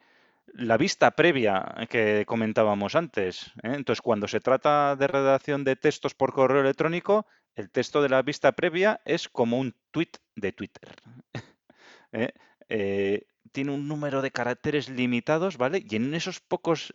La 0.54 0.76
vista 0.76 1.10
previa 1.12 1.86
que 1.88 2.24
comentábamos 2.26 2.94
antes. 2.94 3.48
¿eh? 3.62 3.74
Entonces, 3.74 4.02
cuando 4.02 4.28
se 4.28 4.40
trata 4.40 4.96
de 4.96 5.06
redacción 5.06 5.64
de 5.64 5.76
textos 5.76 6.14
por 6.14 6.32
correo 6.32 6.60
electrónico, 6.60 7.26
el 7.54 7.70
texto 7.70 8.02
de 8.02 8.08
la 8.08 8.22
vista 8.22 8.52
previa 8.52 9.00
es 9.04 9.28
como 9.28 9.58
un 9.58 9.74
tweet 9.90 10.12
de 10.36 10.52
Twitter. 10.52 10.94
¿eh? 12.12 12.32
Eh, 12.68 13.26
tiene 13.52 13.72
un 13.72 13.88
número 13.88 14.22
de 14.22 14.30
caracteres 14.30 14.88
limitados, 14.88 15.56
¿vale? 15.56 15.84
Y 15.88 15.96
en 15.96 16.14
esos 16.14 16.40
pocos 16.40 16.94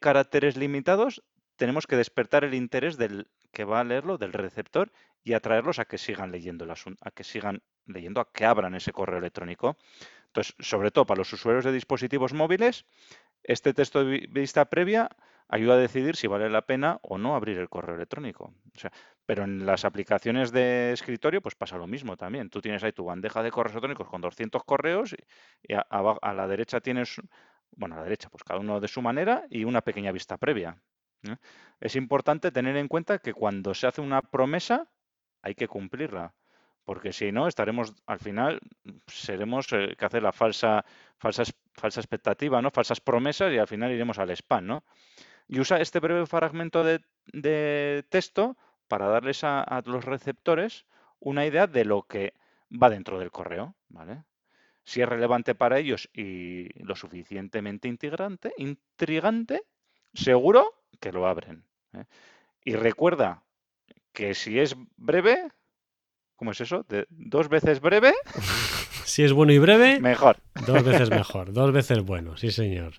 caracteres 0.00 0.56
limitados 0.56 1.22
tenemos 1.56 1.86
que 1.86 1.96
despertar 1.96 2.44
el 2.44 2.54
interés 2.54 2.96
del 2.96 3.28
que 3.52 3.64
va 3.64 3.80
a 3.80 3.84
leerlo, 3.84 4.18
del 4.18 4.32
receptor, 4.32 4.90
y 5.24 5.34
atraerlos 5.34 5.78
a 5.78 5.84
que 5.84 5.98
sigan 5.98 6.32
leyendo 6.32 6.64
el 6.64 6.70
asunto, 6.70 6.98
a 7.06 7.10
que 7.10 7.24
sigan 7.24 7.62
leyendo, 7.86 8.20
a 8.20 8.32
que 8.32 8.44
abran 8.44 8.74
ese 8.74 8.92
correo 8.92 9.18
electrónico. 9.18 9.76
Entonces, 10.32 10.54
sobre 10.60 10.90
todo 10.90 11.06
para 11.06 11.18
los 11.18 11.32
usuarios 11.32 11.64
de 11.64 11.72
dispositivos 11.72 12.32
móviles, 12.32 12.86
este 13.42 13.74
texto 13.74 14.04
de 14.04 14.10
vi- 14.10 14.26
vista 14.28 14.64
previa 14.66 15.08
ayuda 15.48 15.74
a 15.74 15.76
decidir 15.78 16.16
si 16.16 16.26
vale 16.26 16.48
la 16.48 16.62
pena 16.66 16.98
o 17.02 17.18
no 17.18 17.34
abrir 17.36 17.58
el 17.58 17.68
correo 17.68 17.96
electrónico. 17.96 18.54
O 18.74 18.78
sea, 18.78 18.90
pero 19.26 19.44
en 19.44 19.66
las 19.66 19.84
aplicaciones 19.84 20.52
de 20.52 20.92
escritorio, 20.92 21.42
pues 21.42 21.54
pasa 21.54 21.76
lo 21.76 21.86
mismo 21.86 22.16
también. 22.16 22.48
Tú 22.50 22.60
tienes 22.62 22.82
ahí 22.84 22.92
tu 22.92 23.04
bandeja 23.04 23.42
de 23.42 23.50
correos 23.50 23.72
electrónicos 23.74 24.08
con 24.08 24.20
200 24.22 24.64
correos 24.64 25.14
y, 25.62 25.74
a, 25.74 25.80
a 25.90 26.32
la 26.34 26.46
derecha 26.48 26.80
tienes, 26.80 27.20
bueno, 27.72 27.94
a 27.96 27.98
la 27.98 28.04
derecha, 28.04 28.28
pues 28.30 28.44
cada 28.44 28.60
uno 28.60 28.80
de 28.80 28.88
su 28.88 29.02
manera 29.02 29.44
y 29.50 29.64
una 29.64 29.82
pequeña 29.82 30.12
vista 30.12 30.36
previa. 30.38 30.82
¿eh? 31.24 31.36
Es 31.80 31.96
importante 31.96 32.50
tener 32.50 32.76
en 32.76 32.88
cuenta 32.88 33.18
que 33.18 33.34
cuando 33.34 33.74
se 33.74 33.86
hace 33.86 34.00
una 34.00 34.22
promesa 34.22 34.88
hay 35.42 35.54
que 35.54 35.68
cumplirla, 35.68 36.34
porque 36.84 37.12
si 37.12 37.32
no 37.32 37.48
estaremos 37.48 37.94
al 38.06 38.18
final 38.18 38.60
seremos 39.06 39.72
eh, 39.72 39.94
que 39.96 40.04
hacer 40.04 40.22
la 40.22 40.32
falsa 40.32 40.84
falsa 41.18 41.44
falsa 41.72 42.00
expectativa, 42.00 42.60
¿no? 42.60 42.70
Falsas 42.70 43.00
promesas 43.00 43.52
y 43.52 43.58
al 43.58 43.68
final 43.68 43.92
iremos 43.92 44.18
al 44.18 44.30
spam, 44.30 44.66
¿no? 44.66 44.84
Y 45.48 45.60
usa 45.60 45.80
este 45.80 46.00
breve 46.00 46.26
fragmento 46.26 46.84
de, 46.84 48.04
texto 48.08 48.56
para 48.88 49.08
darles 49.08 49.44
a, 49.44 49.82
los 49.86 50.04
receptores 50.04 50.86
una 51.18 51.46
idea 51.46 51.66
de 51.66 51.84
lo 51.84 52.02
que 52.02 52.34
va 52.70 52.90
dentro 52.90 53.18
del 53.18 53.30
correo, 53.30 53.74
¿vale? 53.88 54.24
Si 54.84 55.00
es 55.00 55.08
relevante 55.08 55.54
para 55.54 55.78
ellos 55.78 56.08
y 56.12 56.68
lo 56.82 56.96
suficientemente 56.96 57.88
integrante, 57.88 58.52
intrigante, 58.56 59.62
seguro 60.12 60.74
que 61.00 61.12
lo 61.12 61.26
abren. 61.26 61.64
¿eh? 61.92 62.04
Y 62.64 62.74
recuerda 62.74 63.44
que 64.12 64.34
si 64.34 64.58
es 64.58 64.74
breve, 64.96 65.50
¿cómo 66.42 66.50
es 66.50 66.60
eso? 66.60 66.84
De 66.88 67.06
dos 67.08 67.48
veces 67.48 67.80
breve, 67.80 68.12
Si 69.04 69.22
es 69.22 69.32
bueno 69.32 69.52
y 69.52 69.60
breve, 69.60 70.00
mejor. 70.00 70.38
dos 70.66 70.82
veces 70.82 71.08
mejor, 71.08 71.52
dos 71.52 71.70
veces 71.70 72.02
bueno, 72.02 72.36
sí 72.36 72.50
señor. 72.50 72.94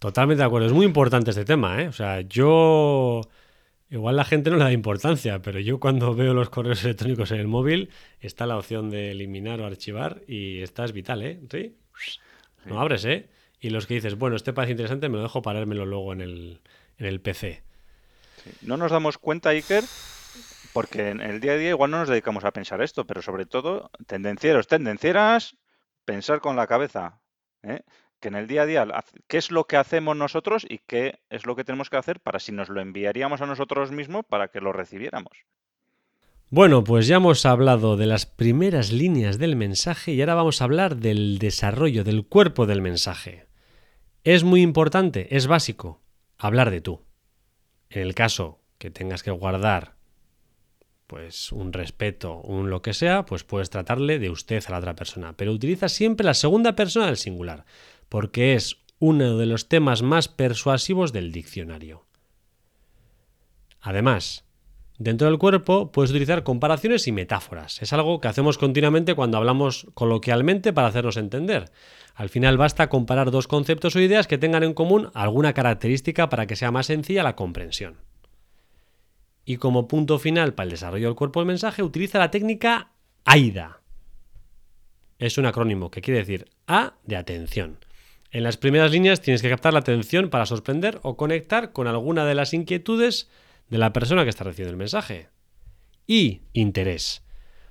Totalmente 0.00 0.40
de 0.42 0.46
acuerdo. 0.46 0.66
Es 0.66 0.72
muy 0.72 0.84
importante 0.84 1.30
este 1.30 1.44
tema, 1.44 1.80
¿eh? 1.80 1.86
O 1.86 1.92
sea, 1.92 2.22
yo... 2.22 3.20
Igual 3.88 4.16
la 4.16 4.24
gente 4.24 4.50
no 4.50 4.56
le 4.56 4.64
da 4.64 4.72
importancia, 4.72 5.40
pero 5.40 5.60
yo 5.60 5.78
cuando 5.78 6.12
veo 6.16 6.34
los 6.34 6.50
correos 6.50 6.82
electrónicos 6.82 7.30
en 7.30 7.38
el 7.38 7.46
móvil, 7.46 7.90
está 8.20 8.46
la 8.46 8.56
opción 8.56 8.90
de 8.90 9.12
eliminar 9.12 9.60
o 9.60 9.66
archivar 9.66 10.22
y 10.26 10.60
esta 10.60 10.84
es 10.84 10.92
vital, 10.92 11.22
¿eh? 11.22 11.38
¿Sí? 11.48 11.76
No 12.64 12.80
abres, 12.80 13.04
¿eh? 13.04 13.28
y 13.60 13.70
los 13.70 13.86
que 13.86 13.94
dices, 13.94 14.18
bueno, 14.18 14.34
este 14.34 14.52
parece 14.52 14.72
interesante, 14.72 15.08
me 15.08 15.18
lo 15.18 15.22
dejo 15.22 15.40
para 15.40 15.60
vérmelo 15.60 15.86
luego 15.86 16.12
en 16.12 16.20
el, 16.20 16.60
en 16.98 17.06
el 17.06 17.20
PC. 17.20 17.62
No 18.62 18.76
nos 18.76 18.90
damos 18.90 19.18
cuenta, 19.18 19.50
Iker, 19.50 19.84
porque 20.76 21.08
en 21.08 21.22
el 21.22 21.40
día 21.40 21.52
a 21.52 21.56
día 21.56 21.70
igual 21.70 21.90
no 21.90 22.00
nos 22.00 22.08
dedicamos 22.10 22.44
a 22.44 22.50
pensar 22.50 22.82
esto, 22.82 23.06
pero 23.06 23.22
sobre 23.22 23.46
todo, 23.46 23.90
tendencieros, 24.06 24.66
tendencieras, 24.66 25.56
pensar 26.04 26.42
con 26.42 26.54
la 26.54 26.66
cabeza. 26.66 27.22
¿eh? 27.62 27.80
Que 28.20 28.28
en 28.28 28.34
el 28.34 28.46
día 28.46 28.60
a 28.60 28.66
día, 28.66 28.86
¿qué 29.26 29.38
es 29.38 29.50
lo 29.50 29.64
que 29.64 29.78
hacemos 29.78 30.14
nosotros 30.18 30.66
y 30.68 30.80
qué 30.86 31.20
es 31.30 31.46
lo 31.46 31.56
que 31.56 31.64
tenemos 31.64 31.88
que 31.88 31.96
hacer 31.96 32.20
para 32.20 32.40
si 32.40 32.52
nos 32.52 32.68
lo 32.68 32.82
enviaríamos 32.82 33.40
a 33.40 33.46
nosotros 33.46 33.90
mismos 33.90 34.26
para 34.28 34.48
que 34.48 34.60
lo 34.60 34.74
recibiéramos? 34.74 35.32
Bueno, 36.50 36.84
pues 36.84 37.06
ya 37.06 37.16
hemos 37.16 37.46
hablado 37.46 37.96
de 37.96 38.04
las 38.04 38.26
primeras 38.26 38.92
líneas 38.92 39.38
del 39.38 39.56
mensaje 39.56 40.12
y 40.12 40.20
ahora 40.20 40.34
vamos 40.34 40.60
a 40.60 40.64
hablar 40.64 40.96
del 40.96 41.38
desarrollo 41.38 42.04
del 42.04 42.26
cuerpo 42.26 42.66
del 42.66 42.82
mensaje. 42.82 43.46
Es 44.24 44.44
muy 44.44 44.60
importante, 44.60 45.34
es 45.38 45.46
básico, 45.46 46.02
hablar 46.36 46.70
de 46.70 46.82
tú. 46.82 47.06
En 47.88 48.02
el 48.02 48.14
caso 48.14 48.60
que 48.76 48.90
tengas 48.90 49.22
que 49.22 49.30
guardar 49.30 49.95
pues 51.06 51.52
un 51.52 51.72
respeto, 51.72 52.40
un 52.40 52.70
lo 52.70 52.82
que 52.82 52.94
sea, 52.94 53.24
pues 53.26 53.44
puedes 53.44 53.70
tratarle 53.70 54.18
de 54.18 54.30
usted 54.30 54.62
a 54.66 54.70
la 54.72 54.78
otra 54.78 54.96
persona, 54.96 55.34
pero 55.36 55.52
utiliza 55.52 55.88
siempre 55.88 56.26
la 56.26 56.34
segunda 56.34 56.74
persona 56.74 57.06
del 57.06 57.16
singular, 57.16 57.64
porque 58.08 58.54
es 58.54 58.78
uno 58.98 59.36
de 59.36 59.46
los 59.46 59.68
temas 59.68 60.02
más 60.02 60.28
persuasivos 60.28 61.12
del 61.12 61.32
diccionario. 61.32 62.04
Además, 63.80 64.44
dentro 64.98 65.28
del 65.28 65.38
cuerpo 65.38 65.92
puedes 65.92 66.10
utilizar 66.10 66.42
comparaciones 66.42 67.06
y 67.06 67.12
metáforas. 67.12 67.80
Es 67.82 67.92
algo 67.92 68.20
que 68.20 68.28
hacemos 68.28 68.58
continuamente 68.58 69.14
cuando 69.14 69.36
hablamos 69.36 69.86
coloquialmente 69.94 70.72
para 70.72 70.88
hacernos 70.88 71.18
entender. 71.18 71.70
Al 72.14 72.30
final 72.30 72.56
basta 72.56 72.88
comparar 72.88 73.30
dos 73.30 73.46
conceptos 73.46 73.94
o 73.94 74.00
ideas 74.00 74.26
que 74.26 74.38
tengan 74.38 74.62
en 74.62 74.74
común 74.74 75.10
alguna 75.14 75.52
característica 75.52 76.28
para 76.28 76.46
que 76.46 76.56
sea 76.56 76.70
más 76.70 76.86
sencilla 76.86 77.22
la 77.22 77.36
comprensión. 77.36 77.96
Y 79.46 79.56
como 79.56 79.86
punto 79.86 80.18
final 80.18 80.52
para 80.52 80.64
el 80.64 80.72
desarrollo 80.72 81.06
del 81.06 81.16
cuerpo 81.16 81.40
del 81.40 81.46
mensaje, 81.46 81.84
utiliza 81.84 82.18
la 82.18 82.32
técnica 82.32 82.90
AIDA. 83.24 83.80
Es 85.18 85.38
un 85.38 85.46
acrónimo 85.46 85.90
que 85.90 86.02
quiere 86.02 86.18
decir 86.18 86.50
A 86.66 86.94
de 87.04 87.16
atención. 87.16 87.78
En 88.32 88.42
las 88.42 88.56
primeras 88.56 88.90
líneas 88.90 89.22
tienes 89.22 89.40
que 89.40 89.48
captar 89.48 89.72
la 89.72 89.78
atención 89.78 90.30
para 90.30 90.46
sorprender 90.46 90.98
o 91.02 91.16
conectar 91.16 91.72
con 91.72 91.86
alguna 91.86 92.26
de 92.26 92.34
las 92.34 92.52
inquietudes 92.52 93.30
de 93.70 93.78
la 93.78 93.92
persona 93.92 94.24
que 94.24 94.30
está 94.30 94.44
recibiendo 94.44 94.72
el 94.72 94.78
mensaje. 94.78 95.28
Y 96.08 96.42
interés. 96.52 97.22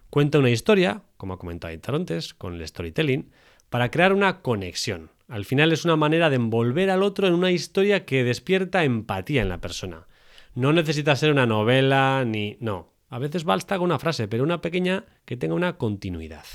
Cuenta 0.09 0.39
una 0.39 0.49
historia, 0.49 1.03
como 1.17 1.33
ha 1.33 1.39
comentado 1.39 1.77
antes, 1.93 2.33
con 2.33 2.55
el 2.55 2.65
storytelling, 2.65 3.31
para 3.69 3.91
crear 3.91 4.13
una 4.13 4.41
conexión. 4.41 5.11
Al 5.27 5.43
final 5.43 5.73
es 5.73 5.83
una 5.83 5.97
manera 5.97 6.29
de 6.29 6.37
envolver 6.37 6.89
al 6.89 7.03
otro 7.03 7.27
en 7.27 7.33
una 7.33 7.51
historia 7.51 8.05
que 8.05 8.23
despierta 8.23 8.85
empatía 8.85 9.41
en 9.41 9.49
la 9.49 9.59
persona. 9.59 10.07
No 10.55 10.73
necesita 10.73 11.15
ser 11.15 11.31
una 11.31 11.45
novela 11.45 12.23
ni... 12.25 12.57
No, 12.59 12.93
a 13.09 13.19
veces 13.19 13.43
basta 13.43 13.77
con 13.77 13.85
una 13.85 13.99
frase, 13.99 14.27
pero 14.27 14.43
una 14.43 14.61
pequeña 14.61 15.05
que 15.25 15.37
tenga 15.37 15.53
una 15.53 15.77
continuidad. 15.77 16.45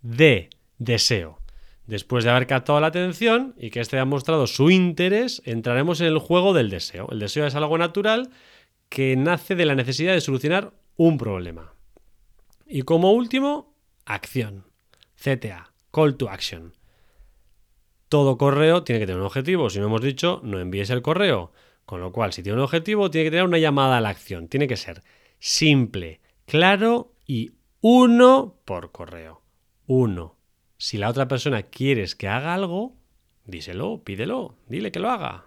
D. 0.00 0.50
Deseo. 0.78 1.38
Después 1.86 2.24
de 2.24 2.30
haber 2.30 2.46
captado 2.46 2.80
la 2.80 2.86
atención 2.88 3.54
y 3.58 3.70
que 3.70 3.80
éste 3.80 3.96
haya 3.96 4.04
mostrado 4.04 4.46
su 4.46 4.70
interés, 4.70 5.42
entraremos 5.44 6.00
en 6.00 6.06
el 6.06 6.18
juego 6.18 6.54
del 6.54 6.70
deseo. 6.70 7.08
El 7.10 7.18
deseo 7.18 7.46
es 7.46 7.54
algo 7.54 7.76
natural 7.76 8.30
que 8.88 9.16
nace 9.16 9.54
de 9.54 9.66
la 9.66 9.74
necesidad 9.74 10.14
de 10.14 10.20
solucionar 10.20 10.72
un 10.96 11.18
problema. 11.18 11.74
Y 12.66 12.82
como 12.82 13.12
último, 13.12 13.74
acción. 14.06 14.64
CTA, 15.16 15.72
Call 15.90 16.16
to 16.16 16.30
Action. 16.30 16.74
Todo 18.08 18.38
correo 18.38 18.82
tiene 18.82 19.00
que 19.00 19.06
tener 19.06 19.20
un 19.20 19.26
objetivo. 19.26 19.70
Si 19.70 19.78
no 19.78 19.86
hemos 19.86 20.02
dicho, 20.02 20.40
no 20.42 20.58
envíes 20.58 20.90
el 20.90 21.02
correo. 21.02 21.52
Con 21.84 22.00
lo 22.00 22.12
cual, 22.12 22.32
si 22.32 22.42
tiene 22.42 22.58
un 22.58 22.64
objetivo, 22.64 23.10
tiene 23.10 23.26
que 23.26 23.30
tener 23.30 23.44
una 23.44 23.58
llamada 23.58 23.98
a 23.98 24.00
la 24.00 24.10
acción. 24.10 24.48
Tiene 24.48 24.68
que 24.68 24.76
ser 24.76 25.02
simple, 25.38 26.20
claro 26.46 27.12
y 27.26 27.52
uno 27.80 28.54
por 28.64 28.92
correo. 28.92 29.42
Uno. 29.86 30.36
Si 30.76 30.98
la 30.98 31.08
otra 31.08 31.28
persona 31.28 31.62
quieres 31.62 32.14
que 32.14 32.28
haga 32.28 32.54
algo, 32.54 32.94
díselo, 33.44 34.02
pídelo, 34.04 34.56
dile 34.68 34.92
que 34.92 35.00
lo 35.00 35.10
haga. 35.10 35.46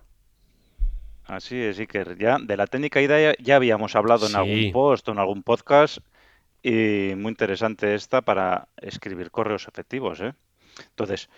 Así 1.26 1.58
es, 1.58 1.80
Iker. 1.80 2.18
Ya 2.18 2.38
de 2.40 2.58
la 2.58 2.68
técnica 2.68 3.02
IDEA 3.02 3.36
ya 3.40 3.56
habíamos 3.56 3.96
hablado 3.96 4.28
en 4.28 4.36
algún 4.36 4.72
post 4.72 5.08
o 5.10 5.12
en 5.12 5.20
algún 5.20 5.44
podcast 5.44 5.98
y 6.62 7.14
muy 7.16 7.30
interesante 7.30 7.96
esta 7.96 8.22
para 8.22 8.68
escribir 8.78 9.32
correos 9.32 9.68
efectivos. 9.68 10.20
¿eh? 10.22 10.34
Entonces, 10.90 11.30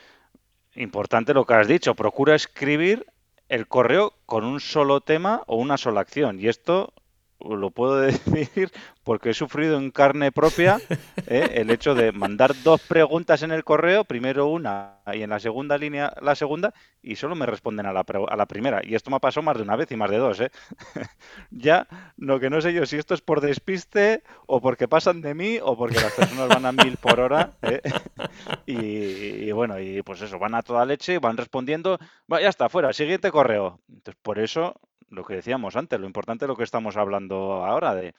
importante 0.75 1.33
lo 1.33 1.45
que 1.45 1.53
has 1.53 1.67
dicho, 1.67 1.95
procura 1.95 2.36
escribir 2.36 3.05
el 3.49 3.67
correo 3.67 4.13
con 4.25 4.43
un 4.43 4.60
solo 4.60 5.01
tema 5.01 5.43
o 5.47 5.55
una 5.57 5.77
sola 5.77 6.01
acción. 6.01 6.39
Y 6.39 6.47
esto 6.47 6.93
lo 7.39 7.71
puedo 7.71 7.97
decir 8.32 8.71
porque 9.04 9.30
he 9.30 9.34
sufrido 9.34 9.78
en 9.78 9.91
carne 9.91 10.32
propia 10.32 10.80
¿eh? 11.28 11.50
el 11.54 11.69
hecho 11.69 11.95
de 11.95 12.12
mandar 12.12 12.54
dos 12.63 12.82
preguntas 12.82 13.43
en 13.43 13.52
el 13.52 13.63
correo, 13.63 14.04
primero 14.04 14.47
una 14.47 14.97
y 15.13 15.21
en 15.21 15.30
la 15.30 15.39
segunda 15.39 15.78
línea 15.78 16.13
la 16.21 16.36
segunda, 16.36 16.73
y 17.02 17.15
solo 17.15 17.36
me 17.36 17.45
responden 17.45 17.86
a 17.86 17.93
la, 17.93 18.45
primera. 18.45 18.82
Y 18.84 18.95
esto 18.95 19.10
me 19.10 19.17
ha 19.17 19.19
pasado 19.19 19.43
más 19.43 19.58
de 19.58 19.63
una 19.63 19.76
vez 19.76 19.91
y 19.91 19.95
más 19.95 20.10
de 20.10 20.17
dos. 20.17 20.39
¿eh? 20.41 20.52
ya, 21.52 21.88
lo 22.17 22.39
que 22.39 22.50
no 22.50 22.60
sé 22.62 22.73
yo 22.73 22.86
si 22.86 22.97
esto 22.97 23.13
es 23.13 23.21
por 23.21 23.41
despiste 23.41 24.23
o 24.45 24.60
porque 24.60 24.88
pasan 24.88 25.21
de 25.21 25.34
mí 25.34 25.60
o 25.62 25.78
porque 25.78 25.95
las 25.95 26.13
personas 26.13 26.50
van 26.50 26.65
a 26.65 26.71
mil 26.71 26.97
por 26.97 27.19
hora. 27.19 27.54
¿eh? 27.62 27.82
y, 28.65 29.52
bueno, 29.52 29.80
y 29.80 30.02
pues 30.02 30.21
eso, 30.21 30.39
van 30.39 30.56
a 30.56 30.63
toda 30.63 30.86
leche, 30.86 31.19
van 31.19 31.38
respondiendo, 31.38 31.97
ya 32.30 32.50
está, 32.50 32.69
fuera, 32.69 32.91
siguiente 32.93 33.32
correo. 33.32 33.80
Entonces, 33.88 34.19
por 34.21 34.39
eso 34.39 34.80
lo 35.10 35.24
que 35.24 35.36
decíamos 35.36 35.76
antes, 35.76 36.00
lo 36.00 36.06
importante 36.06 36.46
es 36.46 36.50
lo 36.50 36.56
que 36.56 36.63
estamos 36.63 36.98
hablando 36.98 37.65
ahora, 37.65 37.96
de 37.96 38.13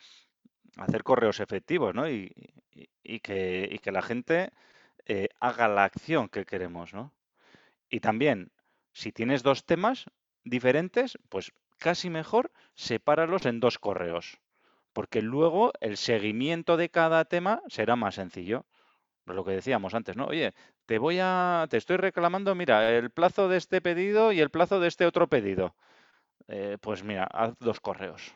hacer 0.77 1.03
correos 1.03 1.41
efectivos, 1.41 1.95
¿no? 1.95 2.09
Y, 2.09 2.33
que, 3.23 3.81
la 3.93 4.03
gente 4.03 4.53
eh, 5.07 5.29
haga 5.41 5.69
la 5.69 5.85
acción 5.85 6.29
que 6.29 6.45
queremos, 6.45 6.95
¿no? 6.95 7.13
Y 7.91 8.01
también, 8.01 8.53
si 8.93 9.13
tienes 9.13 9.43
dos 9.43 9.65
temas 9.65 10.07
diferentes, 10.45 11.19
pues 11.29 11.53
casi 11.79 12.11
mejor 12.11 12.53
sepáralos 12.75 13.47
en 13.47 13.61
dos 13.61 13.79
correos, 13.79 14.39
porque 14.93 15.23
luego 15.23 15.73
el 15.81 15.97
seguimiento 15.97 16.77
de 16.77 16.91
cada 16.91 17.25
tema 17.25 17.63
será 17.69 17.97
más 17.97 18.17
sencillo. 18.17 18.67
Lo 19.27 19.45
que 19.45 19.53
decíamos 19.53 19.95
antes, 19.95 20.17
¿no? 20.17 20.27
Oye, 20.27 20.55
te 20.87 20.99
voy 20.99 21.19
a, 21.21 21.67
te 21.69 21.77
estoy 21.77 21.99
reclamando, 21.99 22.55
mira, 22.55 22.91
el 22.91 23.11
plazo 23.11 23.49
de 23.49 23.59
este 23.59 23.83
pedido 23.83 24.33
y 24.33 24.41
el 24.41 24.51
plazo 24.51 24.81
de 24.81 24.89
este 24.89 25.05
otro 25.05 25.29
pedido. 25.29 25.75
Eh, 26.47 26.79
pues 26.81 27.03
mira, 27.03 27.25
haz 27.25 27.55
dos 27.59 27.81
correos. 27.81 28.35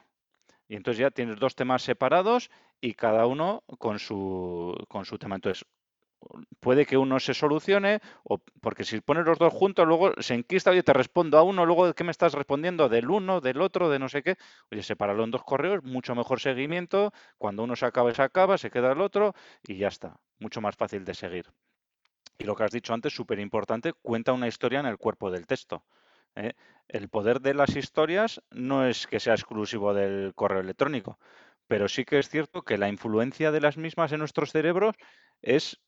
Y 0.69 0.77
entonces 0.77 0.99
ya 1.01 1.11
tienes 1.11 1.39
dos 1.39 1.55
temas 1.55 1.83
separados 1.83 2.51
y 2.81 2.95
cada 2.95 3.27
uno 3.27 3.63
con 3.79 3.99
su, 3.99 4.75
con 4.89 5.05
su 5.05 5.19
tema. 5.19 5.37
Entonces, 5.37 5.67
puede 6.61 6.87
que 6.87 6.97
uno 6.97 7.19
se 7.21 7.35
solucione, 7.35 8.01
o 8.25 8.39
porque 8.61 8.85
si 8.85 9.01
pones 9.01 9.25
los 9.27 9.39
dos 9.39 9.53
juntos, 9.53 9.87
luego 9.87 10.13
se 10.21 10.35
enquista, 10.35 10.71
oye, 10.71 10.83
te 10.83 10.93
respondo 10.93 11.39
a 11.39 11.43
uno, 11.43 11.67
luego 11.67 11.87
de 11.87 11.95
qué 11.95 12.05
me 12.05 12.11
estás 12.11 12.35
respondiendo, 12.35 12.89
del 12.89 13.11
uno, 13.11 13.41
del 13.41 13.61
otro, 13.61 13.91
de 13.91 13.99
no 13.99 14.09
sé 14.09 14.23
qué. 14.23 14.37
Oye, 14.71 14.83
sepáralo 14.83 15.25
en 15.25 15.31
dos 15.31 15.45
correos, 15.45 15.83
mucho 15.83 16.15
mejor 16.15 16.41
seguimiento. 16.41 17.13
Cuando 17.39 17.65
uno 17.65 17.77
se 17.77 17.87
acaba, 17.87 18.15
se 18.15 18.23
acaba, 18.23 18.59
se 18.59 18.71
queda 18.71 18.93
el 18.93 19.01
otro 19.01 19.35
y 19.67 19.77
ya 19.77 19.89
está. 19.89 20.17
Mucho 20.39 20.61
más 20.61 20.77
fácil 20.77 21.05
de 21.05 21.15
seguir. 21.15 21.47
Y 22.39 22.45
lo 22.45 22.57
que 22.57 22.65
has 22.65 22.73
dicho 22.73 22.95
antes, 22.95 23.15
súper 23.15 23.39
importante, 23.39 23.93
cuenta 23.93 24.33
una 24.33 24.49
historia 24.49 24.81
en 24.81 24.87
el 24.87 24.99
cuerpo 24.99 25.31
del 25.31 25.47
texto. 25.47 25.85
¿Eh? 26.37 26.55
El 26.89 27.09
poder 27.09 27.41
de 27.41 27.55
las 27.55 27.77
historias 27.77 28.43
no 28.51 28.87
es 28.87 29.07
que 29.07 29.21
sea 29.21 29.35
exclusivo 29.35 29.95
del 29.95 30.35
correo 30.35 30.61
electrónico, 30.61 31.19
pero 31.67 31.89
sí 31.89 32.05
que 32.05 32.19
es 32.19 32.29
cierto 32.29 32.63
que 32.63 32.79
la 32.79 32.89
influencia 32.89 33.51
de 33.51 33.61
las 33.61 33.77
mismas 33.77 34.13
en 34.13 34.19
nuestros 34.19 34.53
cerebros 34.53 34.95
es 35.41 35.81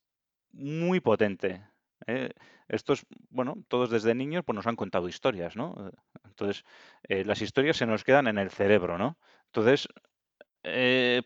muy 0.51 0.99
potente. 0.99 1.67
¿eh? 2.07 2.31
Estos, 2.67 3.05
bueno, 3.29 3.55
todos 3.67 3.89
desde 3.89 4.15
niños 4.15 4.43
pues 4.45 4.55
nos 4.55 4.67
han 4.67 4.75
contado 4.75 5.07
historias, 5.07 5.55
¿no? 5.55 5.91
Entonces, 6.23 6.63
eh, 7.03 7.23
las 7.23 7.41
historias 7.41 7.77
se 7.77 7.85
nos 7.85 8.03
quedan 8.03 8.27
en 8.27 8.39
el 8.39 8.49
cerebro, 8.49 8.97
¿no? 8.97 9.17
Entonces, 9.47 9.87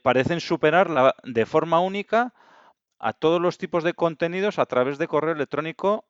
parecen 0.04 0.42
superar 0.42 0.90
la, 0.90 1.16
de 1.24 1.46
forma 1.46 1.80
única 1.80 2.34
a 3.00 3.14
todos 3.14 3.42
los 3.42 3.58
tipos 3.58 3.84
de 3.84 3.94
contenidos 3.94 4.60
a 4.60 4.66
través 4.66 4.98
de 4.98 5.08
correo 5.08 5.34
electrónico 5.34 6.06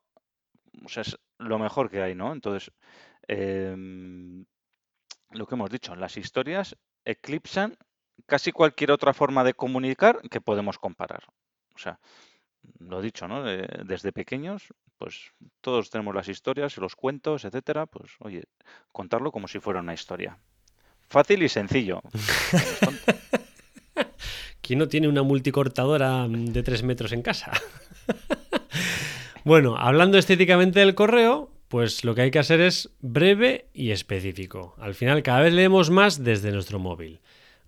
o 0.84 0.88
sea, 0.88 1.02
es 1.02 1.18
lo 1.38 1.58
mejor 1.58 1.90
que 1.90 2.02
hay, 2.02 2.14
¿no? 2.14 2.32
Entonces, 2.32 2.72
em, 3.28 4.44
lo 5.30 5.46
que 5.46 5.54
hemos 5.54 5.70
dicho, 5.70 5.94
las 5.94 6.16
historias 6.16 6.76
eclipsan 7.04 7.76
casi 8.26 8.52
cualquier 8.52 8.90
otra 8.92 9.14
forma 9.14 9.44
de 9.44 9.54
comunicar 9.54 10.20
que 10.30 10.40
podemos 10.40 10.78
comparar. 10.78 11.24
O 11.74 11.78
sea, 11.78 11.98
lo 12.78 13.00
dicho, 13.00 13.26
¿no? 13.26 13.42
desde 13.42 14.12
pequeños, 14.12 14.74
pues 14.98 15.32
todos 15.60 15.90
tenemos 15.90 16.14
las 16.14 16.28
historias, 16.28 16.76
los 16.76 16.94
cuentos, 16.94 17.44
etcétera. 17.44 17.86
Pues, 17.86 18.12
oye, 18.20 18.44
contarlo 18.92 19.32
como 19.32 19.48
si 19.48 19.60
fuera 19.60 19.80
una 19.80 19.94
historia. 19.94 20.38
Fácil 21.08 21.42
y 21.42 21.48
sencillo. 21.48 22.02
¿Quién 24.60 24.78
no 24.78 24.88
tiene 24.88 25.08
una 25.08 25.22
multicortadora 25.22 26.28
de 26.28 26.62
tres 26.62 26.82
metros 26.82 27.12
en 27.12 27.22
casa? 27.22 27.52
Bueno, 29.44 29.76
hablando 29.78 30.18
estéticamente 30.18 30.80
del 30.80 30.94
correo, 30.94 31.50
pues 31.68 32.04
lo 32.04 32.14
que 32.14 32.22
hay 32.22 32.30
que 32.30 32.38
hacer 32.38 32.60
es 32.60 32.90
breve 33.00 33.68
y 33.72 33.92
específico. 33.92 34.74
Al 34.78 34.94
final 34.94 35.22
cada 35.22 35.40
vez 35.40 35.54
leemos 35.54 35.88
más 35.88 36.22
desde 36.22 36.52
nuestro 36.52 36.78
móvil, 36.78 37.20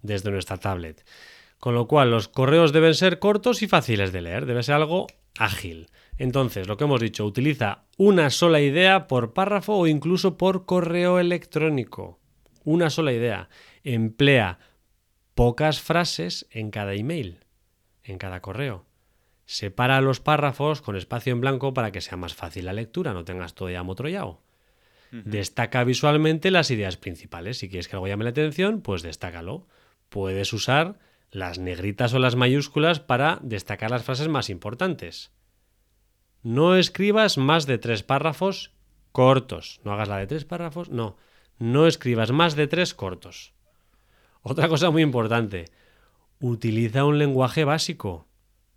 desde 0.02 0.30
nuestra 0.30 0.58
tablet. 0.58 1.04
Con 1.58 1.74
lo 1.74 1.86
cual 1.86 2.10
los 2.10 2.28
correos 2.28 2.72
deben 2.72 2.94
ser 2.94 3.20
cortos 3.20 3.62
y 3.62 3.68
fáciles 3.68 4.12
de 4.12 4.20
leer, 4.20 4.44
debe 4.44 4.62
ser 4.62 4.74
algo 4.74 5.06
ágil. 5.38 5.88
Entonces, 6.18 6.68
lo 6.68 6.76
que 6.76 6.84
hemos 6.84 7.00
dicho, 7.00 7.24
utiliza 7.24 7.84
una 7.96 8.30
sola 8.30 8.60
idea 8.60 9.06
por 9.06 9.32
párrafo 9.32 9.74
o 9.74 9.86
incluso 9.86 10.36
por 10.36 10.66
correo 10.66 11.18
electrónico. 11.18 12.18
Una 12.64 12.90
sola 12.90 13.12
idea. 13.12 13.48
Emplea 13.82 14.58
pocas 15.34 15.80
frases 15.80 16.46
en 16.50 16.70
cada 16.70 16.94
email, 16.94 17.38
en 18.04 18.18
cada 18.18 18.40
correo. 18.40 18.84
Separa 19.52 20.00
los 20.00 20.20
párrafos 20.20 20.80
con 20.80 20.96
espacio 20.96 21.30
en 21.30 21.42
blanco 21.42 21.74
para 21.74 21.92
que 21.92 22.00
sea 22.00 22.16
más 22.16 22.32
fácil 22.32 22.64
la 22.64 22.72
lectura, 22.72 23.12
no 23.12 23.26
tengas 23.26 23.54
todo 23.54 23.68
ya 23.68 23.80
amotrollado. 23.80 24.40
Destaca 25.10 25.84
visualmente 25.84 26.50
las 26.50 26.70
ideas 26.70 26.96
principales. 26.96 27.58
Si 27.58 27.68
quieres 27.68 27.86
que 27.86 27.96
algo 27.96 28.08
llame 28.08 28.24
la 28.24 28.30
atención, 28.30 28.80
pues 28.80 29.02
destácalo. 29.02 29.66
Puedes 30.08 30.54
usar 30.54 30.98
las 31.30 31.58
negritas 31.58 32.14
o 32.14 32.18
las 32.18 32.34
mayúsculas 32.34 33.00
para 33.00 33.40
destacar 33.42 33.90
las 33.90 34.04
frases 34.04 34.28
más 34.28 34.48
importantes. 34.48 35.32
No 36.42 36.74
escribas 36.74 37.36
más 37.36 37.66
de 37.66 37.76
tres 37.76 38.02
párrafos 38.02 38.72
cortos. 39.12 39.82
No 39.84 39.92
hagas 39.92 40.08
la 40.08 40.16
de 40.16 40.28
tres 40.28 40.46
párrafos, 40.46 40.88
no. 40.88 41.18
No 41.58 41.86
escribas 41.86 42.32
más 42.32 42.56
de 42.56 42.68
tres 42.68 42.94
cortos. 42.94 43.52
Otra 44.40 44.68
cosa 44.68 44.90
muy 44.90 45.02
importante. 45.02 45.66
Utiliza 46.40 47.04
un 47.04 47.18
lenguaje 47.18 47.64
básico. 47.64 48.31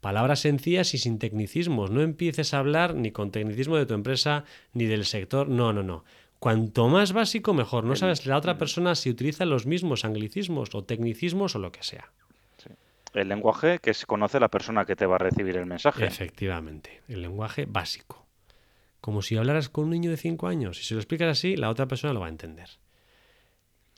Palabras 0.06 0.42
sencillas 0.42 0.94
y 0.94 1.00
sin 1.00 1.18
tecnicismos. 1.18 1.90
No 1.90 2.02
empieces 2.02 2.54
a 2.54 2.60
hablar 2.60 2.94
ni 2.94 3.10
con 3.10 3.32
tecnicismo 3.32 3.76
de 3.76 3.88
tu 3.88 3.96
empresa 3.96 4.44
ni 4.72 4.86
del 4.86 5.04
sector. 5.04 5.50
No, 5.50 5.74
no, 5.74 5.82
no. 5.82 6.06
Cuanto 6.38 6.88
más 6.90 7.12
básico, 7.12 7.56
mejor. 7.56 7.86
No 7.86 7.96
sabes 7.96 8.28
la 8.28 8.38
otra 8.38 8.60
persona 8.60 8.94
si 8.94 9.10
utiliza 9.10 9.46
los 9.46 9.66
mismos 9.66 10.06
anglicismos 10.06 10.76
o 10.76 10.84
tecnicismos 10.84 11.56
o 11.56 11.58
lo 11.58 11.72
que 11.72 11.82
sea. 11.82 12.12
El 13.16 13.30
lenguaje 13.30 13.80
que 13.80 13.96
se 13.96 14.06
conoce 14.06 14.40
la 14.40 14.50
persona 14.50 14.86
que 14.86 14.96
te 14.96 15.08
va 15.08 15.16
a 15.16 15.18
recibir 15.18 15.58
el 15.58 15.66
mensaje. 15.66 16.06
Efectivamente, 16.06 17.02
el 17.08 17.24
lenguaje 17.24 17.66
básico. 17.66 18.28
Como 19.02 19.24
si 19.24 19.38
hablaras 19.38 19.70
con 19.70 19.86
un 19.86 19.90
niño 19.90 20.12
de 20.12 20.18
5 20.18 20.46
años. 20.46 20.78
Si 20.78 20.84
se 20.84 20.94
lo 20.94 21.00
explicas 21.00 21.30
así, 21.30 21.56
la 21.56 21.72
otra 21.72 21.88
persona 21.88 22.14
lo 22.14 22.20
va 22.20 22.28
a 22.28 22.30
entender. 22.30 22.70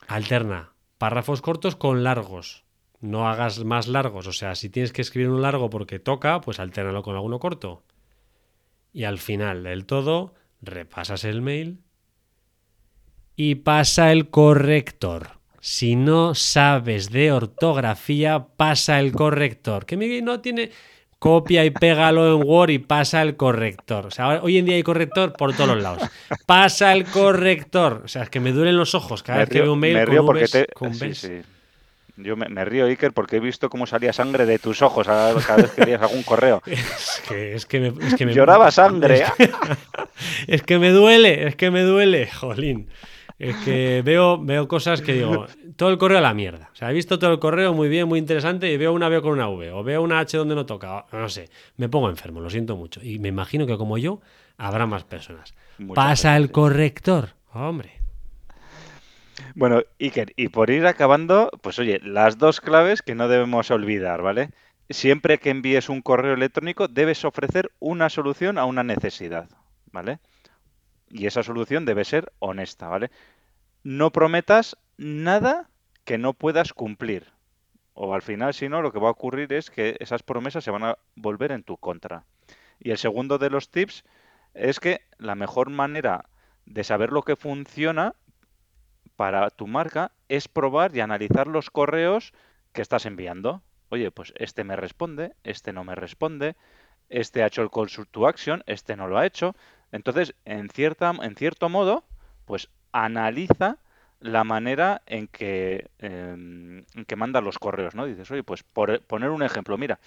Alterna 0.06 0.72
párrafos 0.96 1.42
cortos 1.42 1.76
con 1.76 2.02
largos. 2.02 2.64
No 3.00 3.28
hagas 3.28 3.64
más 3.64 3.88
largos. 3.88 4.26
O 4.26 4.32
sea, 4.32 4.54
si 4.54 4.70
tienes 4.70 4.92
que 4.92 5.02
escribir 5.02 5.30
un 5.30 5.42
largo 5.42 5.70
porque 5.70 5.98
toca, 5.98 6.40
pues 6.40 6.58
alternalo 6.58 7.02
con 7.02 7.14
alguno 7.14 7.38
corto. 7.38 7.84
Y 8.92 9.04
al 9.04 9.18
final 9.18 9.62
del 9.62 9.86
todo, 9.86 10.34
repasas 10.60 11.24
el 11.24 11.42
mail 11.42 11.80
y 13.36 13.54
pasa 13.56 14.10
el 14.10 14.30
corrector. 14.30 15.38
Si 15.60 15.94
no 15.94 16.34
sabes 16.34 17.10
de 17.10 17.30
ortografía, 17.30 18.48
pasa 18.56 18.98
el 18.98 19.12
corrector. 19.12 19.86
Que 19.86 19.96
Miguel 19.96 20.24
no 20.24 20.40
tiene 20.40 20.70
copia 21.18 21.64
y 21.64 21.70
pégalo 21.70 22.36
en 22.36 22.48
Word 22.48 22.70
y 22.70 22.78
pasa 22.78 23.22
el 23.22 23.36
corrector. 23.36 24.06
O 24.06 24.10
sea, 24.10 24.42
hoy 24.42 24.58
en 24.58 24.64
día 24.64 24.76
hay 24.76 24.82
corrector 24.82 25.34
por 25.34 25.54
todos 25.54 25.68
los 25.68 25.82
lados. 25.82 26.02
Pasa 26.46 26.92
el 26.92 27.04
corrector. 27.04 28.02
O 28.04 28.08
sea, 28.08 28.22
es 28.24 28.30
que 28.30 28.40
me 28.40 28.52
duelen 28.52 28.76
los 28.76 28.94
ojos 28.94 29.22
cada 29.22 29.40
vez 29.40 29.48
que 29.48 29.62
veo 29.62 29.72
un 29.72 29.80
mail 29.80 29.94
me 29.94 30.04
con 30.04 30.12
río 30.12 30.26
porque 30.26 30.42
Vs, 30.42 30.50
te... 30.50 30.66
con 30.74 30.94
sí, 30.94 31.08
Vs. 31.08 31.18
sí. 31.18 31.40
Yo 32.18 32.36
me, 32.36 32.48
me 32.48 32.64
río, 32.64 32.86
Iker, 32.86 33.12
porque 33.12 33.36
he 33.36 33.40
visto 33.40 33.70
cómo 33.70 33.86
salía 33.86 34.12
sangre 34.12 34.44
de 34.44 34.58
tus 34.58 34.82
ojos 34.82 35.06
cada 35.06 35.34
cada 35.40 35.62
vez 35.62 35.70
que 35.72 35.84
leías 35.84 36.02
algún 36.02 36.22
correo. 36.24 36.62
Es 36.66 37.22
que, 37.28 37.54
es 37.54 37.66
que 37.66 37.80
me, 37.80 37.88
es 38.06 38.14
que 38.14 38.26
me- 38.26 38.34
Lloraba 38.34 38.70
sangre. 38.72 39.22
Es 39.22 39.32
que, 39.36 39.50
es 40.48 40.62
que 40.62 40.78
me 40.78 40.90
duele, 40.90 41.46
es 41.46 41.56
que 41.56 41.70
me 41.70 41.82
duele, 41.82 42.28
jolín. 42.30 42.88
Es 43.38 43.54
que 43.58 44.02
veo, 44.04 44.36
veo 44.42 44.66
cosas 44.66 45.00
que 45.00 45.12
digo, 45.12 45.46
todo 45.76 45.90
el 45.90 45.98
correo 45.98 46.18
a 46.18 46.20
la 46.20 46.34
mierda. 46.34 46.70
O 46.72 46.76
sea, 46.76 46.90
he 46.90 46.92
visto 46.94 47.20
todo 47.20 47.30
el 47.30 47.38
correo 47.38 47.72
muy 47.72 47.88
bien, 47.88 48.08
muy 48.08 48.18
interesante, 48.18 48.72
y 48.72 48.76
veo 48.76 48.92
una 48.92 49.08
B 49.08 49.22
con 49.22 49.30
una 49.32 49.48
V, 49.48 49.70
o 49.70 49.84
veo 49.84 50.02
una 50.02 50.18
H 50.18 50.36
donde 50.36 50.56
no 50.56 50.66
toca, 50.66 51.04
o 51.12 51.16
no 51.16 51.28
sé. 51.28 51.48
Me 51.76 51.88
pongo 51.88 52.10
enfermo, 52.10 52.40
lo 52.40 52.50
siento 52.50 52.74
mucho. 52.76 53.00
Y 53.00 53.20
me 53.20 53.28
imagino 53.28 53.64
que 53.64 53.76
como 53.76 53.96
yo, 53.96 54.20
habrá 54.56 54.86
más 54.86 55.04
personas. 55.04 55.54
Pasa 55.94 56.32
gente, 56.32 56.46
el 56.46 56.50
corrector. 56.50 57.28
Hombre. 57.52 57.97
Bueno, 59.54 59.82
Iker, 60.00 60.32
y 60.36 60.48
por 60.48 60.70
ir 60.70 60.86
acabando, 60.86 61.50
pues 61.62 61.78
oye, 61.78 62.00
las 62.02 62.38
dos 62.38 62.60
claves 62.60 63.02
que 63.02 63.14
no 63.14 63.28
debemos 63.28 63.70
olvidar, 63.70 64.22
¿vale? 64.22 64.50
Siempre 64.90 65.38
que 65.38 65.50
envíes 65.50 65.88
un 65.88 66.02
correo 66.02 66.34
electrónico, 66.34 66.88
debes 66.88 67.24
ofrecer 67.24 67.70
una 67.78 68.08
solución 68.08 68.58
a 68.58 68.64
una 68.64 68.82
necesidad, 68.82 69.48
¿vale? 69.92 70.18
Y 71.10 71.26
esa 71.26 71.42
solución 71.42 71.84
debe 71.84 72.04
ser 72.04 72.32
honesta, 72.38 72.88
¿vale? 72.88 73.10
No 73.82 74.10
prometas 74.10 74.76
nada 74.96 75.70
que 76.04 76.18
no 76.18 76.32
puedas 76.32 76.72
cumplir. 76.72 77.32
O 77.94 78.14
al 78.14 78.22
final, 78.22 78.54
si 78.54 78.68
no, 78.68 78.80
lo 78.82 78.92
que 78.92 78.98
va 78.98 79.08
a 79.08 79.12
ocurrir 79.12 79.52
es 79.52 79.70
que 79.70 79.96
esas 80.00 80.22
promesas 80.22 80.64
se 80.64 80.70
van 80.70 80.84
a 80.84 80.98
volver 81.16 81.52
en 81.52 81.64
tu 81.64 81.76
contra. 81.76 82.24
Y 82.80 82.90
el 82.90 82.98
segundo 82.98 83.38
de 83.38 83.50
los 83.50 83.70
tips 83.70 84.04
es 84.54 84.80
que 84.80 85.02
la 85.18 85.34
mejor 85.34 85.70
manera 85.70 86.26
de 86.64 86.84
saber 86.84 87.10
lo 87.10 87.22
que 87.22 87.36
funciona 87.36 88.14
para 89.18 89.50
tu 89.50 89.66
marca 89.66 90.12
es 90.28 90.46
probar 90.46 90.94
y 90.94 91.00
analizar 91.00 91.48
los 91.48 91.70
correos 91.70 92.32
que 92.72 92.82
estás 92.82 93.04
enviando. 93.04 93.62
Oye, 93.88 94.12
pues 94.12 94.32
este 94.36 94.62
me 94.62 94.76
responde, 94.76 95.34
este 95.42 95.72
no 95.72 95.82
me 95.82 95.96
responde, 95.96 96.54
este 97.08 97.42
ha 97.42 97.48
hecho 97.48 97.62
el 97.62 97.70
call 97.70 97.88
to 98.12 98.28
action, 98.28 98.62
este 98.66 98.94
no 98.94 99.08
lo 99.08 99.18
ha 99.18 99.26
hecho. 99.26 99.56
Entonces, 99.90 100.36
en 100.44 100.68
cierta, 100.68 101.12
en 101.20 101.34
cierto 101.34 101.68
modo, 101.68 102.04
pues 102.44 102.68
analiza 102.92 103.78
la 104.20 104.44
manera 104.44 105.02
en 105.06 105.26
que, 105.26 105.90
eh, 105.98 106.36
en 106.36 107.04
que 107.04 107.16
los 107.16 107.58
correos, 107.58 107.96
¿no? 107.96 108.06
Dices, 108.06 108.30
oye, 108.30 108.44
pues 108.44 108.62
por 108.62 109.02
poner 109.02 109.30
un 109.30 109.42
ejemplo, 109.42 109.76
mira, 109.76 109.98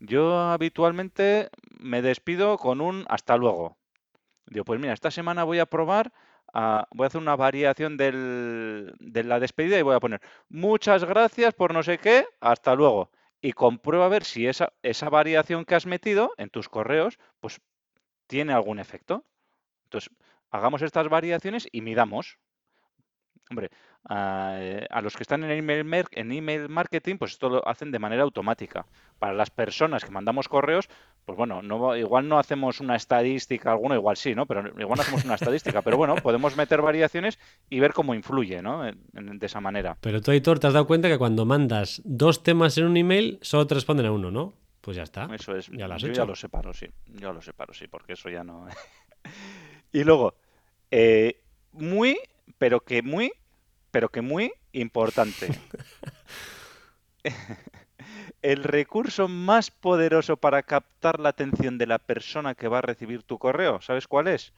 yo 0.00 0.38
habitualmente 0.38 1.50
me 1.78 2.00
despido 2.00 2.56
con 2.56 2.80
un 2.80 3.04
hasta 3.10 3.36
luego. 3.36 3.76
Digo, 4.46 4.64
pues 4.64 4.80
mira, 4.80 4.94
esta 4.94 5.10
semana 5.10 5.44
voy 5.44 5.58
a 5.58 5.66
probar, 5.66 6.14
a- 6.54 6.86
voy 6.92 7.04
a 7.04 7.08
hacer 7.08 7.20
una 7.20 7.36
variación 7.36 7.96
de 7.96 9.24
la 9.24 9.40
despedida 9.40 9.78
y 9.78 9.82
voy 9.82 9.94
a 9.94 10.00
poner 10.00 10.20
muchas 10.48 11.04
gracias 11.04 11.54
por 11.54 11.72
no 11.72 11.82
sé 11.82 11.98
qué, 11.98 12.26
hasta 12.40 12.74
luego. 12.74 13.10
Y 13.40 13.52
comprueba 13.52 14.06
a 14.06 14.08
ver 14.08 14.24
si 14.24 14.46
esa, 14.46 14.72
esa 14.82 15.08
variación 15.10 15.64
que 15.64 15.74
has 15.76 15.86
metido 15.86 16.32
en 16.38 16.50
tus 16.50 16.68
correos, 16.68 17.18
pues 17.40 17.60
tiene 18.26 18.52
algún 18.52 18.78
efecto. 18.80 19.24
Entonces, 19.84 20.10
hagamos 20.50 20.82
estas 20.82 21.08
variaciones 21.08 21.68
y 21.72 21.82
midamos. 21.82 22.38
Hombre, 23.50 23.70
a, 24.04 24.56
eh, 24.58 24.86
a 24.90 25.00
los 25.00 25.16
que 25.16 25.22
están 25.22 25.42
en 25.44 25.50
email, 25.50 26.06
en 26.12 26.32
email 26.32 26.68
marketing, 26.68 27.16
pues 27.16 27.32
esto 27.32 27.48
lo 27.48 27.66
hacen 27.66 27.90
de 27.90 27.98
manera 27.98 28.22
automática. 28.22 28.84
Para 29.18 29.32
las 29.32 29.50
personas 29.50 30.04
que 30.04 30.10
mandamos 30.10 30.48
correos, 30.48 30.88
pues 31.24 31.36
bueno, 31.36 31.62
no, 31.62 31.96
igual 31.96 32.28
no 32.28 32.38
hacemos 32.38 32.80
una 32.80 32.96
estadística, 32.96 33.70
alguno 33.72 33.94
igual 33.94 34.16
sí, 34.16 34.34
¿no? 34.34 34.46
Pero 34.46 34.68
igual 34.80 34.96
no 34.98 35.02
hacemos 35.02 35.24
una 35.24 35.34
estadística, 35.36 35.82
pero 35.82 35.96
bueno, 35.96 36.14
podemos 36.16 36.56
meter 36.56 36.82
variaciones 36.82 37.38
y 37.70 37.80
ver 37.80 37.92
cómo 37.92 38.14
influye, 38.14 38.60
¿no? 38.62 38.86
En- 38.86 38.98
en- 39.14 39.38
de 39.38 39.46
esa 39.46 39.60
manera. 39.60 39.96
Pero 40.00 40.20
tú, 40.20 40.30
Aitor, 40.30 40.58
te 40.58 40.66
has 40.66 40.72
dado 40.74 40.86
cuenta 40.86 41.08
que 41.08 41.18
cuando 41.18 41.44
mandas 41.46 42.02
dos 42.04 42.42
temas 42.42 42.76
en 42.78 42.84
un 42.84 42.96
email, 42.96 43.38
solo 43.42 43.66
te 43.66 43.74
responden 43.74 44.06
a 44.06 44.12
uno, 44.12 44.30
¿no? 44.30 44.54
Pues 44.80 44.96
ya 44.96 45.02
está. 45.02 45.28
Eso 45.34 45.54
es. 45.56 45.66
Ya 45.68 45.88
lo 45.88 45.94
has 45.94 46.02
yo 46.02 46.08
hecho. 46.08 46.22
ya 46.22 46.26
lo 46.26 46.34
separo, 46.36 46.72
sí. 46.72 46.86
Yo 47.06 47.32
lo 47.32 47.42
separo, 47.42 47.74
sí, 47.74 47.88
porque 47.88 48.12
eso 48.12 48.28
ya 48.30 48.44
no. 48.44 48.66
y 49.92 50.04
luego, 50.04 50.34
eh, 50.90 51.40
muy, 51.72 52.18
pero 52.58 52.80
que 52.80 53.02
muy, 53.02 53.32
pero 53.90 54.08
que 54.10 54.22
muy 54.22 54.52
importante. 54.72 55.48
El 58.42 58.64
recurso 58.64 59.28
más 59.28 59.70
poderoso 59.70 60.36
para 60.36 60.62
captar 60.62 61.20
la 61.20 61.30
atención 61.30 61.78
de 61.78 61.86
la 61.86 61.98
persona 61.98 62.54
que 62.54 62.68
va 62.68 62.78
a 62.78 62.82
recibir 62.82 63.22
tu 63.22 63.38
correo, 63.38 63.80
¿sabes 63.80 64.06
cuál 64.06 64.28
es? 64.28 64.52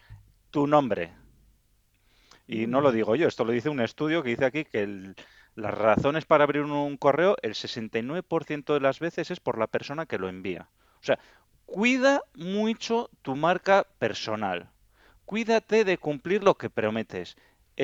Tu 0.51 0.67
nombre. 0.67 1.13
Y 2.47 2.67
no 2.67 2.81
lo 2.81 2.93
digo 2.93 3.15
yo, 3.17 3.29
esto 3.29 3.45
lo 3.45 3.53
dice 3.53 3.69
un 3.69 3.81
estudio 3.81 4.23
que 4.23 4.31
dice 4.31 4.45
aquí 4.45 4.65
que 4.65 4.83
el- 4.83 5.15
las 5.55 5.75
razones 5.75 6.25
para 6.27 6.45
abrir 6.45 6.63
un, 6.63 6.73
un 6.73 6.97
correo, 6.97 7.37
el 7.43 7.55
69% 7.55 8.75
de 8.75 8.81
las 8.81 8.99
veces 8.99 9.31
es 9.31 9.41
por 9.41 9.59
la 9.59 9.67
persona 9.67 10.07
que 10.07 10.19
lo 10.19 10.29
envía. 10.29 10.69
O 11.01 11.05
sea, 11.05 11.19
cuida 11.67 12.23
mucho 12.35 13.11
tu 13.23 13.37
marca 13.37 13.87
personal. 13.99 14.71
Cuídate 15.25 15.85
de 15.85 15.99
cumplir 15.99 16.43
lo 16.43 16.57
que 16.57 16.71
prometes. 16.71 17.37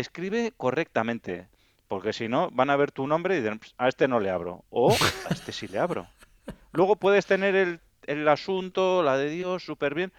Escribe 0.02 0.52
correctamente, 0.56 1.48
porque 1.88 2.12
si 2.12 2.28
no, 2.28 2.50
van 2.52 2.70
a 2.70 2.76
ver 2.76 2.92
tu 2.92 3.06
nombre 3.06 3.36
y 3.36 3.40
dirán, 3.40 3.58
"Ps, 3.60 3.74
a 3.78 3.88
este 3.88 4.08
no 4.08 4.20
le 4.20 4.30
abro, 4.30 4.64
o 4.70 4.90
a 5.24 5.30
este 5.32 5.52
sí 5.52 5.66
le 5.68 5.78
abro. 5.78 6.06
Luego 6.72 6.96
puedes 6.96 7.26
tener 7.26 7.54
el, 7.56 7.80
el 8.06 8.28
asunto, 8.28 9.02
la 9.02 9.16
de 9.16 9.30
Dios, 9.30 9.64
súper 9.64 9.94
bien, 9.94 10.12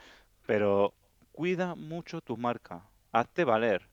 pero 0.48 0.94
cuida 1.32 1.76
mucho 1.76 2.22
tu 2.22 2.38
marca. 2.38 2.84
Hazte 3.12 3.44
valer. 3.46 3.88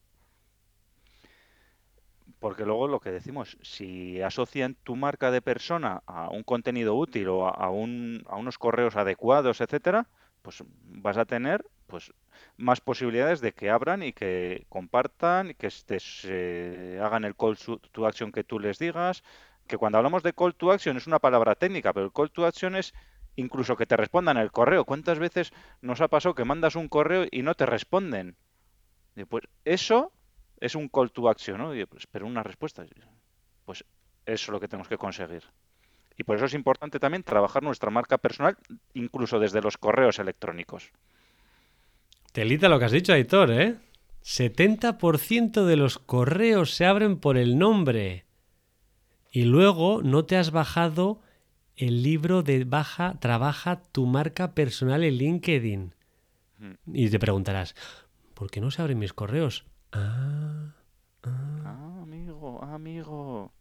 Porque 2.38 2.64
luego 2.64 2.88
lo 2.88 3.00
que 3.00 3.10
decimos, 3.10 3.56
si 3.62 4.20
asocian 4.22 4.76
tu 4.84 4.96
marca 4.96 5.30
de 5.30 5.42
persona 5.42 6.02
a 6.06 6.30
un 6.30 6.42
contenido 6.42 6.94
útil 6.94 7.28
o 7.28 7.46
a 7.48 7.70
un- 7.70 8.22
a 8.28 8.36
unos 8.36 8.58
correos 8.58 8.96
adecuados, 8.96 9.60
etcétera, 9.60 10.08
pues 10.42 10.62
vas 10.84 11.16
a 11.18 11.24
tener 11.26 11.64
pues 11.94 12.12
más 12.56 12.80
posibilidades 12.80 13.40
de 13.40 13.52
que 13.52 13.70
abran 13.70 14.02
y 14.02 14.12
que 14.12 14.66
compartan, 14.68 15.50
y 15.50 15.54
que 15.54 15.70
se 15.70 16.98
hagan 17.00 17.24
el 17.24 17.36
call 17.36 17.56
to 17.56 18.04
action 18.04 18.32
que 18.32 18.42
tú 18.42 18.58
les 18.58 18.80
digas, 18.80 19.22
que 19.68 19.78
cuando 19.78 19.98
hablamos 19.98 20.24
de 20.24 20.32
call 20.32 20.56
to 20.56 20.72
action 20.72 20.96
es 20.96 21.06
una 21.06 21.20
palabra 21.20 21.54
técnica, 21.54 21.92
pero 21.92 22.06
el 22.06 22.12
call 22.12 22.32
to 22.32 22.46
action 22.46 22.74
es 22.74 22.94
incluso 23.36 23.76
que 23.76 23.86
te 23.86 23.96
respondan 23.96 24.38
el 24.38 24.50
correo. 24.50 24.84
¿Cuántas 24.84 25.20
veces 25.20 25.52
nos 25.82 26.00
ha 26.00 26.08
pasado 26.08 26.34
que 26.34 26.44
mandas 26.44 26.74
un 26.74 26.88
correo 26.88 27.26
y 27.30 27.42
no 27.42 27.54
te 27.54 27.64
responden? 27.64 28.34
pues 29.28 29.44
eso 29.64 30.10
es 30.58 30.74
un 30.74 30.88
call 30.88 31.12
to 31.12 31.28
action, 31.28 31.58
¿no? 31.58 31.86
pues, 31.86 32.08
pero 32.08 32.26
una 32.26 32.42
respuesta. 32.42 32.84
Pues 33.64 33.84
eso 34.26 34.44
es 34.46 34.48
lo 34.48 34.58
que 34.58 34.66
tenemos 34.66 34.88
que 34.88 34.98
conseguir. 34.98 35.44
Y 36.16 36.24
por 36.24 36.34
eso 36.34 36.46
es 36.46 36.54
importante 36.54 36.98
también 36.98 37.22
trabajar 37.22 37.62
nuestra 37.62 37.90
marca 37.90 38.18
personal, 38.18 38.56
incluso 38.94 39.38
desde 39.38 39.62
los 39.62 39.78
correos 39.78 40.18
electrónicos. 40.18 40.90
Telita 42.34 42.68
lo 42.68 42.80
que 42.80 42.86
has 42.86 42.90
dicho, 42.90 43.12
Aitor, 43.12 43.52
¿eh? 43.52 43.76
70% 44.24 45.66
de 45.66 45.76
los 45.76 46.00
correos 46.00 46.74
se 46.74 46.84
abren 46.84 47.20
por 47.20 47.36
el 47.36 47.58
nombre. 47.58 48.24
Y 49.30 49.44
luego 49.44 50.02
no 50.02 50.24
te 50.24 50.36
has 50.36 50.50
bajado 50.50 51.20
el 51.76 52.02
libro 52.02 52.42
de 52.42 52.64
Baja, 52.64 53.14
Trabaja 53.20 53.82
tu 53.92 54.06
marca 54.06 54.52
personal 54.52 55.04
en 55.04 55.14
LinkedIn. 55.14 55.94
Y 56.92 57.08
te 57.08 57.20
preguntarás, 57.20 57.76
¿por 58.34 58.50
qué 58.50 58.60
no 58.60 58.72
se 58.72 58.82
abren 58.82 58.98
mis 58.98 59.12
correos? 59.12 59.64
Ah, 59.92 60.74
ah. 61.22 61.62
ah 61.66 62.00
amigo, 62.02 62.64
amigo. 62.64 63.52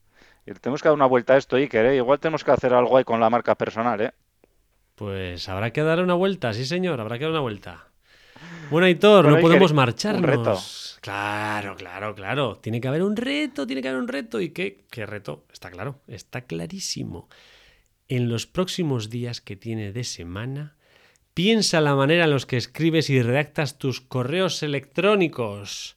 tenemos 0.61 0.81
que 0.81 0.87
dar 0.87 0.95
una 0.95 1.05
vuelta 1.05 1.35
a 1.35 1.37
esto, 1.37 1.57
Iker, 1.57 1.85
¿eh? 1.85 1.97
Igual 1.97 2.19
tenemos 2.19 2.43
que 2.43 2.49
hacer 2.49 2.73
algo 2.73 2.97
ahí 2.97 3.03
con 3.03 3.19
la 3.19 3.29
marca 3.29 3.53
personal, 3.53 4.01
¿eh? 4.01 4.13
Pues 4.95 5.47
habrá 5.47 5.69
que 5.69 5.83
dar 5.83 6.01
una 6.01 6.15
vuelta, 6.15 6.53
sí 6.53 6.65
señor, 6.65 6.99
habrá 6.99 7.19
que 7.19 7.25
dar 7.25 7.33
una 7.33 7.41
vuelta. 7.41 7.92
Bueno, 8.73 8.87
Aitor, 8.87 9.27
no 9.27 9.39
podemos 9.39 9.71
marcharnos. 9.71 10.23
Un 10.23 10.27
reto. 10.27 10.59
Claro, 10.99 11.75
claro, 11.75 12.15
claro. 12.15 12.55
Tiene 12.57 12.81
que 12.81 12.87
haber 12.87 13.03
un 13.03 13.15
reto, 13.15 13.67
tiene 13.67 13.83
que 13.83 13.89
haber 13.89 14.01
un 14.01 14.07
reto. 14.07 14.41
¿Y 14.41 14.49
qué? 14.49 14.85
¿Qué 14.89 15.05
reto? 15.05 15.45
Está 15.53 15.69
claro, 15.69 16.01
está 16.07 16.45
clarísimo. 16.45 17.29
En 18.07 18.29
los 18.29 18.47
próximos 18.47 19.11
días 19.11 19.41
que 19.41 19.55
tiene 19.55 19.91
de 19.91 20.03
semana, 20.03 20.75
piensa 21.35 21.81
la 21.81 21.93
manera 21.93 22.23
en 22.23 22.31
los 22.31 22.47
que 22.47 22.57
escribes 22.57 23.11
y 23.11 23.21
redactas 23.21 23.77
tus 23.77 24.01
correos 24.01 24.63
electrónicos 24.63 25.95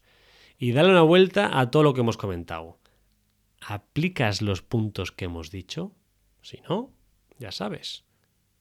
y 0.59 0.73
dale 0.73 0.91
una 0.91 1.01
vuelta 1.01 1.59
a 1.59 1.71
todo 1.71 1.83
lo 1.83 1.95
que 1.95 2.03
hemos 2.03 2.19
comentado. 2.19 2.79
¿Aplicas 3.67 4.43
los 4.43 4.61
puntos 4.61 5.13
que 5.13 5.25
hemos 5.25 5.51
dicho? 5.51 5.95
Si 6.43 6.61
no, 6.69 6.93
ya 7.39 7.53
sabes. 7.53 8.05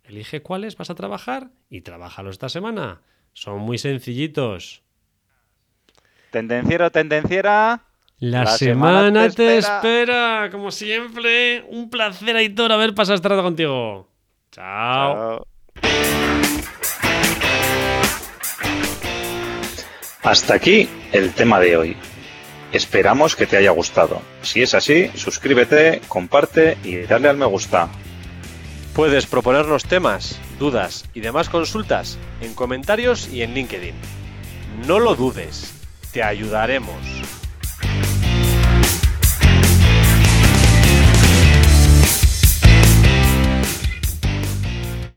Elige 0.05 0.41
cuáles 0.41 0.77
vas 0.77 0.89
a 0.89 0.95
trabajar 0.95 1.51
y 1.69 1.81
trabájalo 1.81 2.29
esta 2.29 2.47
semana. 2.47 3.01
Son 3.35 3.59
muy 3.59 3.77
sencillitos. 3.77 4.81
Tendenciero, 6.31 6.89
tendenciera. 6.89 7.83
La, 8.17 8.47
semana, 8.47 9.29
te, 9.29 9.57
espera. 9.57 10.47
como 10.51 10.71
siempre. 10.71 11.65
Un 11.67 11.89
placer, 11.89 12.37
Aitor, 12.37 12.71
haber 12.71 12.95
pasado 12.95 13.15
este 13.15 13.27
rato 13.27 13.43
contigo. 13.43 14.07
Chao. 14.51 15.45
Hasta 20.23 20.53
aquí 20.55 20.89
el 21.11 21.33
tema 21.33 21.59
de 21.59 21.75
hoy. 21.75 21.97
Esperamos 22.71 23.35
que 23.35 23.45
te 23.45 23.57
haya 23.57 23.71
gustado. 23.71 24.21
Si 24.43 24.61
es 24.61 24.73
así, 24.73 25.11
suscríbete, 25.13 26.01
comparte 26.07 26.77
y 26.85 27.01
dale 27.01 27.27
al 27.27 27.37
me 27.37 27.45
gusta. 27.45 27.89
Puedes 28.93 29.25
proponernos 29.25 29.83
temas, 29.83 30.39
dudas 30.57 31.05
y 31.13 31.21
demás 31.21 31.49
consultas 31.49 32.17
en 32.41 32.53
comentarios 32.53 33.27
y 33.29 33.41
en 33.41 33.53
LinkedIn. 33.53 33.95
No 34.87 34.99
lo 34.99 35.15
dudes, 35.15 35.73
te 36.11 36.23
ayudaremos. 36.23 36.95